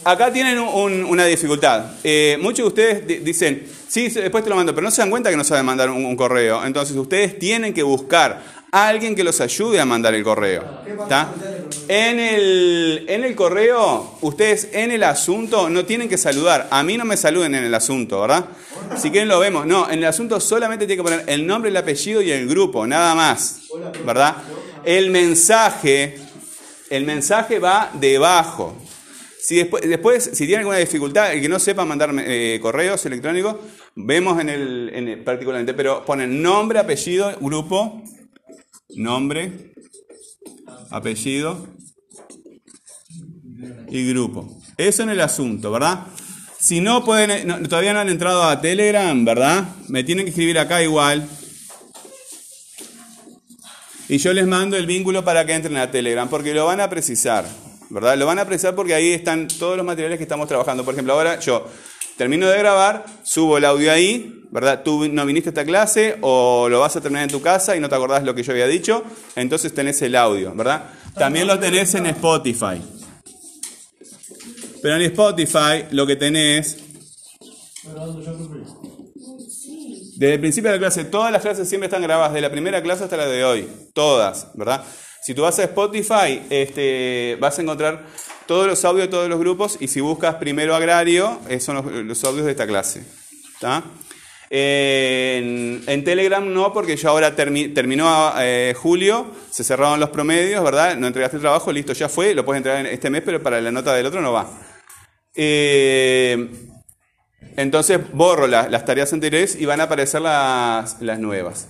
Acá 0.05 0.33
tienen 0.33 0.59
un- 0.59 0.69
un- 0.69 1.05
una 1.05 1.25
dificultad. 1.27 1.85
Eh, 2.03 2.39
muchos 2.41 2.65
de 2.65 2.69
ustedes 2.69 3.07
di- 3.07 3.19
dicen, 3.19 3.67
sí, 3.89 4.09
después 4.09 4.45
te 4.45 4.51
lo 4.51 4.57
mando, 4.57 4.75
pero 4.75 4.85
no 4.85 4.91
se 4.91 5.03
dan 5.03 5.11
cuenta 5.11 5.31
que 5.31 5.37
no 5.37 5.45
saben 5.45 5.67
mandar 5.67 5.91
un, 5.91 6.17
correo. 6.17 6.65
Entonces 6.65 6.97
ustedes 6.97 7.39
tienen 7.39 7.75
que 7.75 7.83
buscar 7.83 8.43
a 8.71 8.89
alguien 8.89 9.15
que 9.15 9.25
los 9.25 9.41
ayude 9.41 9.81
a 9.81 9.85
mandar 9.85 10.15
el 10.15 10.23
correo. 10.23 10.65
¿tá? 11.09 11.33
En 11.89 12.21
el, 12.21 13.07
en 13.09 13.25
el 13.25 13.35
correo, 13.35 14.19
ustedes 14.21 14.69
en 14.73 14.93
el 14.93 15.03
asunto 15.03 15.71
no 15.71 15.85
tienen 15.85 16.09
que 16.09 16.19
saludar. 16.19 16.69
A 16.71 16.83
mí 16.83 16.97
no 16.97 17.05
me 17.05 17.17
saluden 17.17 17.55
en 17.55 17.65
el 17.65 17.75
asunto, 17.75 18.21
¿verdad? 18.21 18.47
Si 18.97 19.11
quieren 19.11 19.29
lo 19.29 19.39
vemos. 19.39 19.67
No, 19.67 19.91
en 19.91 19.99
el 19.99 20.05
asunto 20.05 20.39
solamente 20.41 20.87
tiene 20.87 21.03
que 21.03 21.09
poner 21.09 21.25
el 21.27 21.47
nombre, 21.47 21.71
el 21.71 21.77
apellido 21.77 22.23
y 22.23 22.31
el 22.31 22.47
grupo, 22.49 22.87
nada 22.87 23.15
más. 23.15 23.63
¿Verdad? 24.05 24.37
El 24.85 25.11
mensaje, 25.11 26.19
el 26.91 27.05
mensaje 27.05 27.59
va 27.59 27.91
debajo. 27.95 28.77
Si 29.41 29.57
después, 29.57 29.89
después, 29.89 30.31
si 30.33 30.47
tienen 30.47 30.59
alguna 30.59 30.79
dificultad, 30.79 31.33
el 31.33 31.41
que 31.41 31.49
no 31.49 31.59
sepa 31.59 31.85
mandar 31.85 32.11
eh, 32.19 32.59
correos 32.61 33.07
electrónicos, 33.07 33.57
vemos 34.01 34.41
en 34.41 34.49
el, 34.49 34.91
en 34.95 35.09
el- 35.09 35.25
particularmente, 35.25 35.75
pero 35.75 36.05
ponen 36.05 36.41
nombre, 36.43 36.79
apellido, 36.79 37.37
grupo, 37.41 38.03
nombre, 38.95 39.73
apellido 40.91 41.67
y 43.91 44.09
grupo. 44.09 44.61
Eso 44.77 45.03
en 45.03 45.11
el 45.11 45.21
asunto, 45.21 45.71
¿verdad? 45.73 46.07
Si 46.61 46.81
no 46.81 47.05
pueden, 47.05 47.65
todavía 47.69 47.93
no 47.93 48.01
han 48.01 48.09
entrado 48.09 48.45
a 48.45 48.61
Telegram, 48.61 49.25
¿verdad? 49.25 49.65
Me 49.89 50.05
tienen 50.05 50.25
que 50.25 50.31
escribir 50.31 50.59
acá 50.59 50.83
igual. 50.83 51.29
Y 54.09 54.19
yo 54.19 54.33
les 54.33 54.47
mando 54.47 54.77
el 54.77 54.87
vínculo 54.87 55.25
para 55.25 55.45
que 55.45 55.55
entren 55.55 55.77
a 55.77 55.91
Telegram, 55.91 56.29
porque 56.29 56.55
lo 56.55 56.65
van 56.67 56.81
a 56.81 56.89
precisar, 56.89 57.47
¿verdad? 57.91 58.17
Lo 58.17 58.27
van 58.27 58.39
a 58.39 58.47
precisar 58.47 58.75
porque 58.75 58.95
ahí 58.95 59.13
están 59.13 59.49
todos 59.49 59.77
los 59.77 59.85
materiales 59.85 60.19
que 60.19 60.25
estamos 60.25 60.49
trabajando. 60.49 60.85
Por 60.85 60.95
ejemplo, 60.95 61.13
ahora 61.13 61.39
yo 61.41 61.67
termino 62.19 62.49
de 62.49 62.59
grabar, 62.59 63.07
subo 63.23 63.57
el 63.57 63.65
audio 63.65 63.91
ahí, 63.91 64.45
¿verdad? 64.51 64.83
Tú 64.83 65.09
no 65.09 65.25
viniste 65.25 65.49
a 65.49 65.53
esta 65.53 65.65
clase 65.65 66.19
o 66.21 66.69
lo 66.69 66.81
vas 66.81 66.97
a 66.97 67.01
terminar 67.01 67.23
en 67.23 67.31
tu 67.31 67.41
casa 67.41 67.77
y 67.77 67.81
no 67.81 67.89
te 67.89 67.95
acordás 67.95 68.25
lo 68.25 68.35
que 68.35 68.43
yo 68.43 68.53
había 68.53 68.67
dicho, 68.67 69.05
entonces 69.37 69.73
tenés 69.73 70.03
el 70.03 70.17
audio, 70.17 70.53
¿verdad? 70.55 70.91
También 71.15 71.47
lo 71.47 71.59
tenés 71.59 71.95
en 71.95 72.07
Spotify. 72.07 72.83
Pero 74.83 74.97
en 74.97 75.03
Spotify 75.03 75.85
lo 75.91 76.07
que 76.07 76.17
tenés 76.17 76.79
desde 80.17 80.35
el 80.35 80.41
principio 80.41 80.71
de 80.71 80.77
la 80.77 80.81
clase, 80.81 81.05
todas 81.05 81.31
las 81.31 81.43
clases 81.43 81.69
siempre 81.69 81.87
están 81.87 82.03
grabadas, 82.03 82.35
de 82.35 82.41
la 82.41 82.51
primera 82.51 82.83
clase 82.83 83.05
hasta 83.05 83.17
la 83.17 83.27
de 83.27 83.45
hoy, 83.45 83.69
todas, 83.95 84.49
¿verdad? 84.55 84.85
Si 85.23 85.33
tú 85.33 85.43
vas 85.43 85.59
a 85.61 85.65
Spotify, 85.65 86.43
este, 86.51 87.37
vas 87.41 87.57
a 87.57 87.63
encontrar 87.63 88.05
todos 88.49 88.67
los 88.67 88.85
audios 88.85 89.07
de 89.07 89.11
todos 89.11 89.29
los 89.29 89.39
grupos 89.39 89.77
y 89.79 89.87
si 89.87 90.01
buscas 90.01 90.35
primero 90.37 90.75
agrario, 90.75 91.39
son 91.61 92.07
los, 92.09 92.25
audios 92.25 92.47
de 92.47 92.51
esta 92.51 92.67
clase. 92.67 93.05
En, 94.51 96.03
Telegram 96.05 96.53
no, 96.53 96.73
porque 96.73 96.97
yo 96.97 97.11
ahora 97.11 97.37
termi- 97.37 97.73
terminó 97.75 98.33
eh, 98.39 98.75
julio, 98.77 99.27
se 99.51 99.63
cerraron 99.63 100.01
los 100.01 100.09
promedios, 100.09 100.65
¿verdad? 100.65 100.97
No 100.97 101.07
entregaste 101.07 101.37
el 101.37 101.43
trabajo, 101.43 101.71
listo, 101.71 101.93
ya 101.93 102.09
fue, 102.09 102.35
lo 102.35 102.45
puedes 102.45 102.59
entregar 102.61 102.81
en 102.81 102.87
este 102.93 103.11
mes, 103.11 103.23
pero 103.25 103.43
para 103.43 103.61
la 103.61 103.71
nota 103.71 103.95
del 103.95 104.07
otro 104.07 104.23
no 104.23 104.33
va. 104.33 104.49
Eh, 105.35 106.49
entonces 107.57 108.01
borro 108.13 108.47
la- 108.47 108.69
las 108.69 108.85
tareas 108.85 109.13
anteriores 109.13 109.57
y 109.61 109.67
van 109.67 109.81
a 109.81 109.85
aparecer 109.85 110.23
las, 110.23 111.01
las 111.03 111.19
nuevas. 111.19 111.69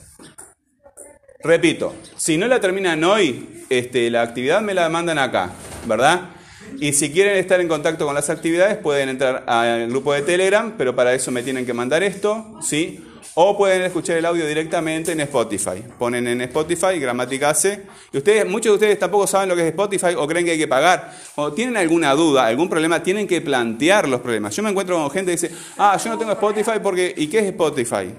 Repito, 1.43 1.95
si 2.17 2.37
no 2.37 2.47
la 2.47 2.61
terminan 2.61 3.03
hoy, 3.03 3.65
este, 3.69 4.11
la 4.11 4.23
actividad 4.23 4.61
me 4.61 4.75
la 4.75 4.89
mandan 4.89 5.19
acá, 5.19 5.51
¿verdad? 5.87 6.31
Y 6.79 6.93
si 6.93 7.11
quieren 7.11 7.37
estar 7.37 7.61
en 7.61 7.69
contacto 7.69 8.07
con 8.07 8.15
las 8.15 8.31
actividades, 8.31 8.77
pueden 8.77 9.09
entrar 9.09 9.45
al 9.47 9.89
grupo 9.89 10.13
de 10.13 10.23
Telegram, 10.23 10.75
pero 10.77 10.95
para 10.95 11.15
eso 11.15 11.31
me 11.31 11.43
tienen 11.43 11.67
que 11.67 11.73
mandar 11.73 12.03
esto, 12.03 12.59
¿sí? 12.63 13.05
O 13.35 13.57
pueden 13.57 13.83
escuchar 13.83 14.17
el 14.17 14.27
audio 14.27 14.47
directamente 14.47 15.13
en 15.13 15.21
Spotify. 15.21 15.85
Ponen 15.97 16.27
en 16.27 16.41
Spotify 16.43 16.99
Gramática 16.99 17.55
C. 17.55 17.85
Y 18.13 18.19
ustedes, 18.19 18.45
muchos 18.45 18.73
de 18.73 18.75
ustedes 18.75 18.99
tampoco 18.99 19.29
saben 19.29 19.49
lo 19.49 19.55
que 19.55 19.63
es 19.63 19.69
Spotify 19.69 20.15
o 20.17 20.27
creen 20.27 20.45
que 20.45 20.53
hay 20.53 20.59
que 20.59 20.67
pagar. 20.67 21.13
Cuando 21.37 21.55
tienen 21.55 21.77
alguna 21.77 22.15
duda, 22.15 22.47
algún 22.47 22.69
problema, 22.69 23.01
tienen 23.01 23.29
que 23.29 23.41
plantear 23.41 24.09
los 24.09 24.21
problemas. 24.21 24.57
Yo 24.57 24.65
me 24.65 24.71
encuentro 24.71 24.97
con 24.97 25.09
gente 25.11 25.31
que 25.31 25.41
dice, 25.41 25.55
ah, 25.77 25.97
yo 26.03 26.11
no 26.11 26.19
tengo 26.19 26.33
Spotify 26.33 26.81
porque... 26.83 27.15
¿Y 27.17 27.29
qué 27.29 27.39
es 27.39 27.45
Spotify? 27.45 28.13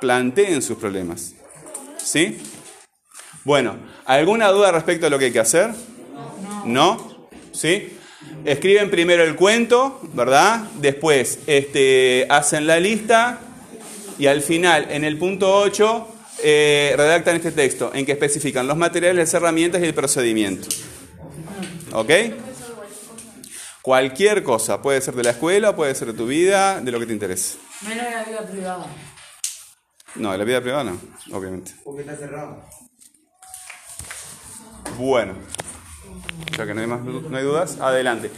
Planteen 0.00 0.62
sus 0.62 0.78
problemas. 0.78 1.34
¿Sí? 1.96 2.38
Bueno, 3.44 3.76
¿alguna 4.04 4.50
duda 4.50 4.70
respecto 4.70 5.06
a 5.06 5.10
lo 5.10 5.18
que 5.18 5.26
hay 5.26 5.32
que 5.32 5.40
hacer? 5.40 5.70
¿No? 6.64 7.07
¿Sí? 7.58 7.98
Escriben 8.44 8.88
primero 8.88 9.24
el 9.24 9.34
cuento, 9.34 10.00
¿verdad? 10.14 10.60
Después 10.80 11.40
este, 11.48 12.24
hacen 12.30 12.68
la 12.68 12.78
lista 12.78 13.40
y 14.16 14.26
al 14.26 14.42
final, 14.42 14.86
en 14.90 15.02
el 15.02 15.18
punto 15.18 15.52
8, 15.52 16.08
eh, 16.44 16.94
redactan 16.96 17.34
este 17.34 17.50
texto 17.50 17.90
en 17.92 18.06
que 18.06 18.12
especifican 18.12 18.68
los 18.68 18.76
materiales, 18.76 19.16
las 19.16 19.34
herramientas 19.34 19.82
y 19.82 19.86
el 19.86 19.94
procedimiento. 19.94 20.68
¿Ok? 21.92 22.10
Cualquier 23.82 24.44
cosa, 24.44 24.80
puede 24.80 25.00
ser 25.00 25.16
de 25.16 25.24
la 25.24 25.30
escuela, 25.30 25.74
puede 25.74 25.96
ser 25.96 26.08
de 26.08 26.14
tu 26.14 26.28
vida, 26.28 26.80
de 26.80 26.92
lo 26.92 27.00
que 27.00 27.06
te 27.06 27.12
interese. 27.12 27.58
Menos 27.82 28.04
de 28.04 28.10
la 28.12 28.24
vida 28.24 28.46
privada. 28.46 28.86
No, 30.14 30.30
de 30.30 30.38
la 30.38 30.44
vida 30.44 30.60
privada 30.60 30.84
no, 30.84 31.00
obviamente. 31.32 31.72
Porque 31.82 32.02
está 32.02 32.16
cerrado. 32.16 32.64
Bueno, 34.96 35.34
ya 36.56 36.66
que 36.66 36.74
no 36.74 36.80
hay, 36.80 36.86
más, 36.86 37.00
no 37.02 37.36
hay 37.36 37.44
dudas, 37.44 37.78
adelante. 37.80 38.30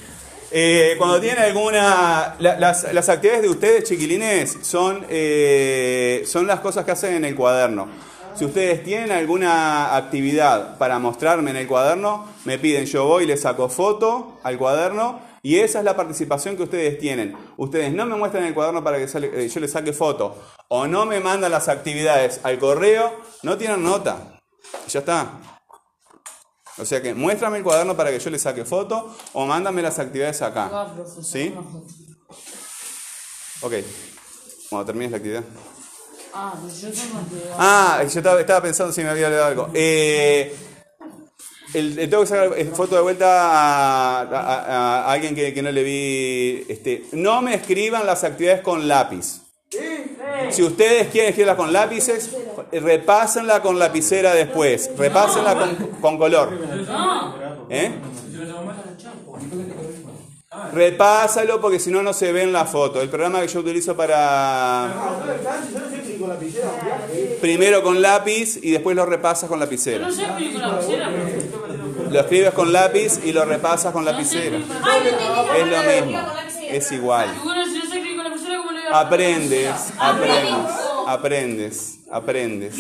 Eh, 0.53 0.95
cuando 0.99 1.21
tienen 1.21 1.45
alguna... 1.45 2.35
la- 2.41 2.59
las, 2.59 2.93
las 2.93 3.09
actividades 3.09 3.43
de 3.43 3.49
ustedes, 3.49 3.85
chiquilines, 3.85 4.59
son, 4.63 5.07
eh, 5.09 6.23
son 6.27 6.47
las 6.47 6.61
cosas 6.61 6.85
que 6.85 6.91
hacen 6.91 7.15
en 7.15 7.25
el 7.25 7.35
cuaderno. 7.37 7.89
Si 8.35 8.45
ustedes 8.45 8.83
tienen 8.83 9.13
alguna 9.13 9.97
actividad 9.97 10.79
para 10.79 10.99
mostrarme 10.99 11.51
en 11.51 11.57
el 11.57 11.67
cuaderno, 11.67 12.27
me 12.45 12.59
piden, 12.59 12.87
yo 12.87 13.05
voy 13.07 13.27
les 13.27 13.43
saco 13.43 13.69
foto 13.69 14.39
al 14.43 14.57
cuaderno 14.57 15.21
y 15.43 15.59
esa 15.59 15.81
es 15.81 15.85
la 15.85 15.97
participación 15.97 16.57
que 16.57 16.63
ustedes 16.63 16.99
tienen. 16.99 17.37
Ustedes 17.57 17.93
no 17.93 18.07
me 18.07 18.17
muestran 18.17 18.45
el 18.45 18.55
cuaderno 18.55 18.83
para 18.85 18.99
que 18.99 19.09
sale- 19.09 19.31
eh, 19.35 19.49
yo 19.49 19.61
les 19.61 19.73
saque 19.73 19.93
foto 19.93 20.37
o 20.69 20.87
no 20.87 21.07
me 21.07 21.21
mandan 21.21 21.51
las 21.51 21.69
actividades 21.69 22.41
al 22.45 22.59
correo, 22.59 23.13
no 23.43 23.57
tienen 23.59 23.83
nota. 23.83 24.39
Ya 24.89 25.01
está. 25.01 25.29
O 26.81 26.85
sea 26.87 27.03
que 27.03 27.15
muéstrame 27.15 27.59
el 27.59 27.65
cuaderno 27.65 27.97
para 27.97 28.11
que 28.11 28.19
yo 28.19 28.31
le 28.31 28.39
saque 28.39 28.65
foto 28.65 29.15
o 29.35 29.47
mándame 29.47 29.83
las 29.83 29.99
actividades 29.99 30.41
acá. 30.43 30.71
¿Sí? 31.23 31.55
Ok. 33.63 33.73
Cuando 34.69 34.87
termines 34.87 35.11
la 35.11 35.17
actividad. 35.19 35.43
Ah, 36.33 36.55
pues 36.61 36.81
yo 36.81 36.89
tengo. 36.91 37.21
Ah, 37.59 37.99
yo 38.03 38.19
estaba, 38.21 38.41
estaba 38.41 38.63
pensando 38.63 38.93
si 38.93 39.03
me 39.03 39.09
había 39.11 39.27
olvidado 39.27 39.47
algo. 39.47 39.69
Eh, 39.75 40.55
el, 41.75 41.99
el 41.99 42.09
tengo 42.11 42.23
que 42.23 42.29
sacar 42.29 42.53
eh, 42.57 42.65
foto 42.75 42.95
de 42.97 43.03
vuelta 43.03 43.27
a, 43.27 44.21
a- 44.23 44.25
a- 44.25 45.05
a 45.05 45.13
alguien 45.13 45.35
que, 45.35 45.53
que 45.53 45.61
no 45.63 45.71
le 45.73 45.83
vi. 45.83 46.65
Este, 46.69 47.05
no 47.13 47.43
me 47.43 47.55
escriban 47.55 48.07
las 48.07 48.23
actividades 48.25 48.63
con 48.63 48.87
lápiz. 48.89 49.43
Si 50.51 50.63
ustedes 50.65 51.09
quieren 51.09 51.29
escribirlas 51.31 51.57
con 51.57 51.73
lápices, 51.73 52.31
repásenla 52.73 53.61
con 53.63 53.79
lapicera 53.79 54.35
después. 54.35 54.91
Repásenla 54.97 55.55
con, 55.55 55.77
con 56.01 56.19
color. 56.19 56.51
¿Eh? 57.71 57.93
Repásalo 60.73 61.61
porque 61.61 61.79
si 61.79 61.93
no, 61.93 62.03
no 62.03 62.13
se 62.13 62.33
ve 62.33 62.43
en 62.43 62.53
la 62.53 62.65
foto. 62.65 63.01
El 63.01 63.09
programa 63.09 63.41
que 63.41 63.47
yo 63.47 63.61
utilizo 63.61 63.97
para. 63.97 64.93
Primero 67.41 67.83
con 67.85 68.03
lápiz 68.03 68.59
y 68.61 68.73
después 68.73 68.97
lo 68.97 69.07
repasas 69.07 69.49
con 69.49 69.61
lapicera. 69.61 70.09
Lo 72.11 72.21
escribes 72.21 72.53
con 72.53 72.73
lápiz 72.73 73.21
y 73.25 73.33
lo 73.33 73.45
repasas 73.45 73.93
con 73.93 74.05
lapicera. 74.05 74.59
Es 74.59 75.67
lo 75.69 75.83
mismo. 75.85 76.19
Es 76.69 76.91
igual. 76.91 77.33
Y 77.37 77.45
bueno, 77.45 77.65
si 77.67 77.75
yo 77.75 77.81
sé 77.83 77.99
escribir 77.99 78.17
con 78.17 78.25
la 78.25 78.31
lapicera, 78.31 78.59
¿cómo 78.59 78.73
le 78.73 78.81
voy 78.81 78.89
a 78.93 79.01
Aprendes, 79.01 79.93
aprendes, 79.99 80.71
aprendes, 81.07 81.99
aprendes. 82.11 82.75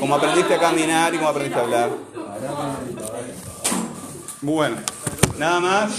Como 0.00 0.14
aprendiste 0.14 0.54
a 0.54 0.58
caminar 0.58 1.14
y 1.14 1.18
como 1.18 1.28
aprendiste 1.28 1.60
a 1.60 1.62
hablar. 1.64 1.90
Bueno, 4.40 4.76
nada 5.36 5.60
más. 5.60 5.92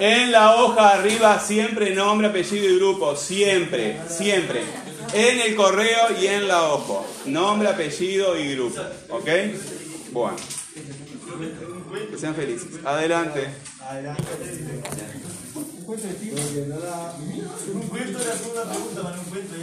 En 0.00 0.32
la 0.32 0.56
hoja 0.56 0.94
arriba 0.94 1.40
siempre 1.40 1.94
nombre, 1.94 2.28
apellido 2.28 2.68
y 2.68 2.76
grupo. 2.76 3.16
Siempre, 3.16 3.98
siempre. 4.08 4.62
En 5.14 5.40
el 5.40 5.54
correo 5.56 6.20
y 6.20 6.26
en 6.26 6.46
la 6.46 6.64
hoja. 6.64 7.06
Nombre, 7.26 7.68
apellido 7.68 8.38
y 8.38 8.54
grupo. 8.54 8.80
¿Ok? 9.08 9.28
Bueno. 10.12 10.36
Que 12.10 12.18
sean 12.18 12.34
felices. 12.34 12.68
Adelante. 12.84 13.48
Tipo. 16.20 16.36
Un 17.74 17.82
cuento 17.88 18.18
pregunta 18.18 19.02
para 19.02 19.18
un 19.18 19.24
cuento. 19.24 19.56